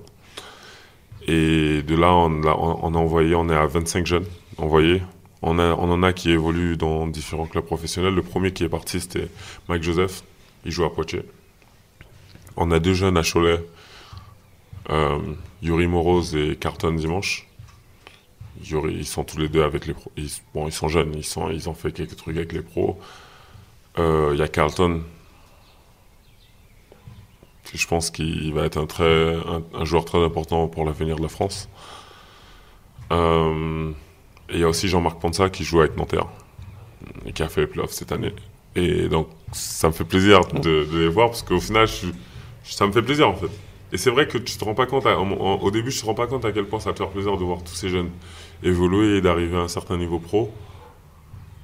[1.28, 4.26] Et de là, on a envoyé, on est à 25 jeunes
[4.57, 8.13] On, on en a qui évoluent dans différents clubs professionnels.
[8.15, 9.27] Le premier qui est parti, c'était
[9.67, 10.23] Mike Joseph.
[10.65, 11.23] Il joue à Poitiers.
[12.55, 13.63] On a deux jeunes à Cholet,
[14.89, 15.19] euh,
[15.61, 17.47] Yuri Moroz et Carton Dimanche.
[18.61, 20.11] il y aurait- ils sont tous les deux avec les pros.
[20.53, 22.97] Bon, ils sont jeunes, ils, ont fait quelques trucs avec les pros.
[23.99, 25.01] Euh, Il y a Carlton.
[27.73, 28.77] Je pense qu'il va être
[29.73, 31.67] un joueur très important pour l'avenir de la France.
[33.11, 33.91] Euh,
[34.49, 36.27] et il y a aussi Jean-Marc Panza qui joue avec Nanterre
[37.25, 38.33] et qui a fait les playoffs cette année.
[38.75, 41.87] Et donc, ça me fait plaisir de, les voir parce qu'au final,
[42.63, 43.49] ça me fait plaisir en fait.
[43.91, 46.25] Et c'est vrai que tu te rends pas compte, au début, je te rends pas
[46.25, 48.09] compte à quel point ça te fait plaisir de voir tous ces jeunes
[48.63, 50.51] évoluer et d'arriver à un certain niveau pro.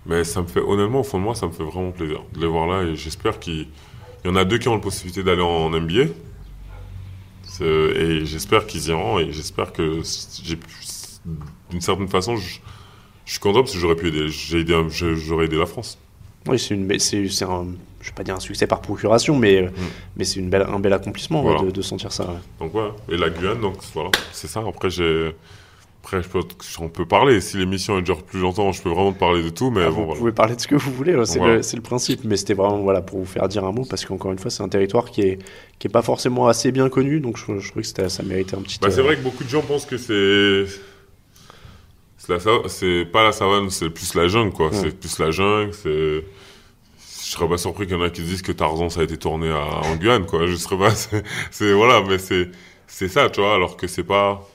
[0.06, 2.40] Mais ça me fait, honnêtement, au fond de moi, ça me fait vraiment plaisir de
[2.40, 3.68] les voir là et j'espère qu'il
[4.24, 6.12] il y en a deux qui ont la possibilité d'aller en NBA.
[7.62, 10.02] Et j'espère qu'ils iront et j'espère que
[10.44, 10.68] j'ai pu-
[11.70, 12.60] d'une certaine façon, je,
[13.26, 15.98] je suis content parce que j'aurais pu aider, j'ai aidé, j'aurais aidé la France.
[16.48, 17.68] Oui, c'est une, c'est, c'est un,
[18.02, 19.72] je vais pas dire un succès par procuration, mais, Mm.
[20.18, 21.62] mais c'est une belle, un bel accomplissement Voilà.
[21.64, 22.26] de, de sentir ça.
[22.28, 22.40] ouais.
[22.60, 24.64] Donc voilà, et la Guyane, donc voilà, c'est ça.
[24.68, 25.36] Après, j'ai,
[26.02, 26.40] après, je peux,
[26.80, 27.42] on peut parler.
[27.42, 29.70] Si l'émission elle dure plus longtemps, je peux vraiment parler de tout.
[29.70, 30.20] Mais Ah, bon, vous voilà.
[30.20, 31.56] pouvez parler de ce que vous voulez, ouais, c'est, Voilà.
[31.58, 34.06] le, c'est le principe, mais c'était vraiment voilà, pour vous faire dire un mot, parce
[34.06, 35.40] qu'encore une fois, c'est un territoire qui est,
[35.78, 38.62] qui est pas forcément assez bien connu, donc je, je trouvais que ça méritait un
[38.62, 38.80] petit.
[38.82, 40.80] Bah, c'est euh, vrai que beaucoup de gens pensent que c'est, c'est,
[42.30, 44.70] la c'est pas la savane, c'est plus la jungle, quoi.
[44.72, 45.74] C'est plus la jungle.
[45.74, 46.24] C'est,
[47.26, 49.18] je serais pas surpris qu'il y en a qui disent que Tarzan ça a été
[49.18, 50.46] tourné à, en Guyane, quoi.
[50.48, 50.92] Je serais pas,
[51.52, 52.50] c'est, voilà, mais c'est,
[52.88, 53.54] c'est ça, tu vois.
[53.56, 54.48] Alors que c'est pas.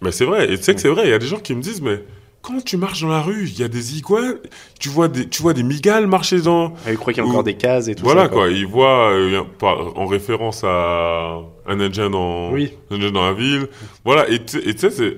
[0.00, 0.52] Mais c'est vrai.
[0.52, 1.04] Et tu sais que c'est vrai.
[1.06, 2.02] Il y a des gens qui me disent, mais
[2.40, 4.38] quand tu marches dans la rue, il y a des iguanes,
[4.78, 6.72] tu vois des, tu vois des migales marcher dans.
[6.86, 8.28] ah, je crois qu'il y a encore des cases et tout Voilà ça.
[8.28, 12.72] quoi, il voit euh, en référence à un Indien dans, Oui.
[12.90, 13.68] un Indien dans la ville.
[14.04, 15.16] Voilà, et tu et tu sais, c'est.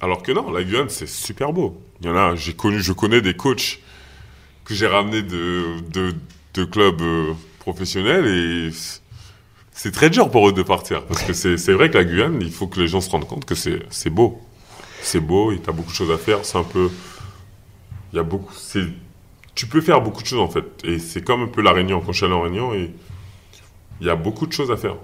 [0.00, 1.80] Alors que non, la Guyane, c'est super beau.
[2.00, 3.80] Il y en a, j'ai connu, je connais des coachs
[4.64, 5.76] que j'ai ramenés de,
[6.54, 8.70] de, clubs euh, professionnels et
[9.72, 11.04] c'est très dur pour eux de partir.
[11.04, 13.44] Parce que c'est vrai que la Guyane, il faut que les gens se rendent compte
[13.44, 14.40] que c'est beau.
[15.02, 16.44] C'est beau, et t'as beaucoup de choses à faire.
[16.44, 16.90] C'est un peu.
[18.12, 18.52] Il y a beaucoup.
[19.54, 20.64] Tu peux faire beaucoup de choses en fait.
[20.84, 22.00] Et c'est comme un peu la Réunion.
[22.00, 22.90] Quand je suis allé en Réunion, et
[24.00, 24.96] il y a beaucoup de choses à faire.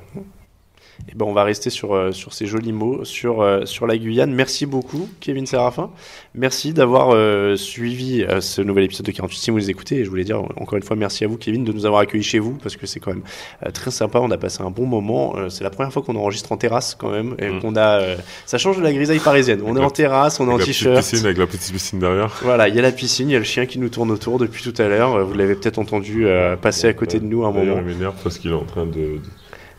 [1.10, 3.96] Et ben, on va rester sur, euh, sur ces jolis mots, sur, euh, sur la
[3.98, 4.32] Guyane.
[4.32, 5.90] Merci beaucoup, Kevin Séraphin.
[6.34, 9.96] Merci d'avoir euh, suivi euh, ce nouvel épisode de 48 si vous les écoutez.
[9.96, 12.22] Et je voulais dire encore une fois merci à vous, Kevin, de nous avoir accueillis
[12.24, 13.22] chez vous parce que c'est quand même
[13.64, 14.18] euh, très sympa.
[14.20, 15.34] On a passé un bon moment.
[15.36, 17.34] Euh, c'est la première fois qu'on enregistre en terrasse quand même.
[17.38, 17.60] Et Mm.
[17.60, 19.62] qu'on a, euh, ça change de la grisaille parisienne.
[19.64, 20.96] On est la en terrasse, on est en t-shirt.
[20.98, 22.34] piscine, avec la petite piscine derrière.
[22.42, 24.38] Voilà, il y a la piscine, il y a le chien qui nous tourne autour
[24.38, 25.24] depuis tout à l'heure.
[25.24, 27.76] Vous l'avez peut-être entendu euh, passer à côté de nous à un moment.
[27.78, 29.20] Il m'énerve parce qu'il est en train de, de,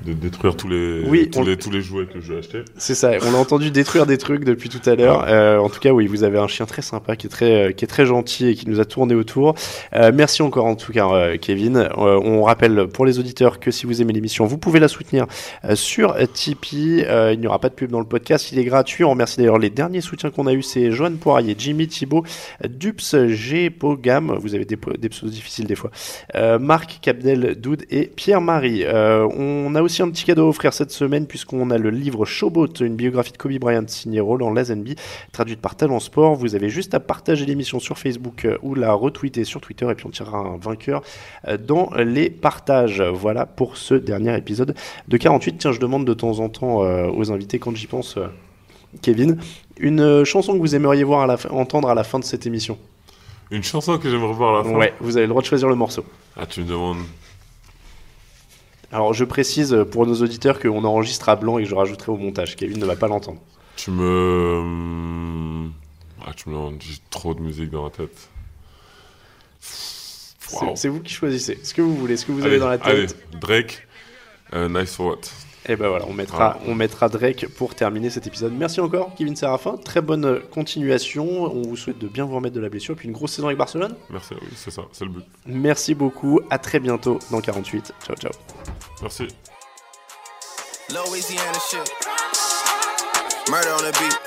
[0.05, 2.61] de détruire tous les, Oui, tous, on- les, tous les jouets que je vais acheter.
[2.77, 5.25] C'est ça, on a entendu détruire des trucs depuis tout à l'heure.
[5.27, 7.71] Euh, en tout cas, oui, vous avez un chien très sympa qui est très, euh,
[7.71, 9.55] qui est très gentil et qui nous a tourné autour.
[9.95, 11.89] Euh, merci encore en tout cas, euh, Kevin.
[11.97, 15.25] On rappelle pour les auditeurs que si vous aimez l'émission, vous pouvez la soutenir
[15.73, 17.03] sur Tipeee.
[17.33, 19.03] Il n'y aura pas de pub dans le podcast, il est gratuit.
[19.03, 22.23] On remercie d'ailleurs les derniers soutiens qu'on a eu, c'est Joanne Poirier, Jimmy Thibault,
[22.67, 24.37] Dups, G, Pogam.
[24.39, 25.89] Vous avez des, des pseudos difficiles des fois.
[26.59, 28.85] Marc, Capdel, Doud et Pierre-Marie.
[28.87, 32.69] On a aussi un petit cadeau à offrir cette semaine puisqu'on a le livre Showboat,
[32.81, 34.95] une biographie de Kobe Bryant signée Roland Lazenby,
[35.31, 36.35] traduite par Talent Sport.
[36.35, 39.95] Vous avez juste à partager l'émission sur Facebook euh, ou la retweeter sur Twitter et
[39.95, 41.01] puis on tirera un vainqueur
[41.47, 43.01] euh, dans les partages.
[43.01, 44.75] Voilà pour ce dernier épisode
[45.07, 45.57] de 48.
[45.57, 48.17] Tiens, je demande de temps en temps euh, aux invités quand j'y pense,
[49.01, 49.37] Kevin,
[49.79, 52.45] une chanson que vous aimeriez voir à la fin- entendre à la fin de cette
[52.45, 52.77] émission.
[53.51, 54.77] Une chanson que j'aimerais voir à la fin.
[54.77, 56.03] Ouais, vous avez le droit de choisir le morceau.
[56.35, 56.97] Ah, tu me demandes.
[58.91, 62.11] Alors je précise euh, pour nos auditeurs qu'on enregistre à blanc et que je rajouterai
[62.11, 62.55] au montage.
[62.55, 63.39] Kevin ne va pas l'entendre.
[63.75, 65.67] Tu me.
[66.25, 66.57] Ah, tu me.
[66.79, 68.29] J'ai trop de musique dans la tête.
[69.59, 70.17] C'est
[70.49, 70.75] Wow.
[70.77, 71.59] c'est vous qui choisissez.
[71.61, 73.17] Ce que vous voulez, ce que vous Allez, avez dans la allez, tête.
[73.41, 73.85] Drake,
[74.53, 75.21] euh, Nice for What.
[75.69, 76.71] Et ben voilà, on mettra, Voilà.
[76.71, 78.53] on mettra Drake pour terminer cet épisode.
[78.53, 79.75] Merci encore, Kevin Serafin.
[79.77, 81.25] Très bonne euh, continuation.
[81.43, 82.95] On vous souhaite de bien vous remettre de la blessure.
[82.95, 83.93] Puis une grosse saison avec Barcelone.
[84.09, 85.25] Merci, oui, c'est ça, c'est le but.
[85.45, 86.39] Merci beaucoup.
[86.49, 87.93] À très bientôt dans 48.
[88.05, 88.31] Ciao, ciao.
[89.01, 89.27] Merci.
[90.89, 91.91] Louisiana shit.
[93.51, 94.17] Murder on the beat.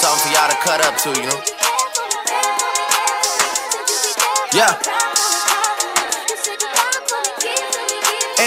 [0.00, 1.40] Something for y'all to cut up to, you know?
[4.54, 4.91] Yeah.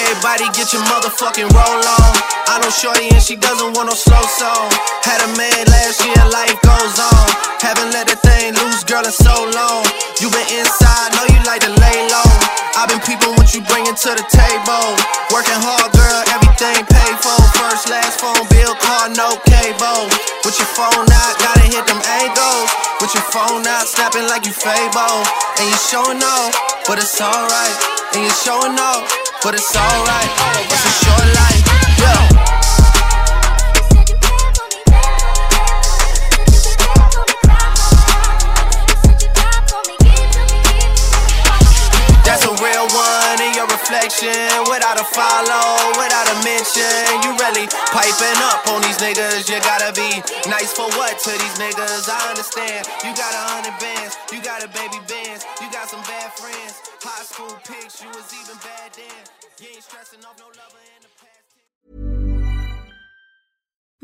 [0.05, 2.13] Everybody get your motherfucking roll on.
[2.45, 4.69] I know Shorty and she doesn't want no slow song.
[5.01, 7.25] Had a man last year, life goes on.
[7.57, 9.81] Haven't let that thing loose, girl, in so long.
[10.21, 12.29] You been inside, know you like to lay low.
[12.77, 14.93] I've been peeping what you bringing to the table.
[15.33, 17.41] Working hard, girl, everything paid for.
[17.57, 20.05] First, last phone bill, car, no cable.
[20.45, 21.54] With your phone out, gotta
[23.35, 25.19] phone out, snapping like you Fable.
[25.59, 26.55] And you showing off,
[26.87, 27.75] but it's alright.
[28.15, 29.11] And you showing off,
[29.43, 30.31] but it's alright.
[30.71, 31.63] It's a short life,
[31.99, 32.34] yeah.
[45.13, 47.21] Follow without a mention.
[47.21, 49.49] You really piping up on these niggas.
[49.49, 52.09] You gotta be nice for what to these niggas?
[52.09, 52.87] I understand.
[53.05, 56.81] You got a hundred bands, you got a baby bands, you got some bad friends.
[57.01, 59.21] High school pics, you was even bad then.
[59.61, 60.84] You ain't stressing off no lover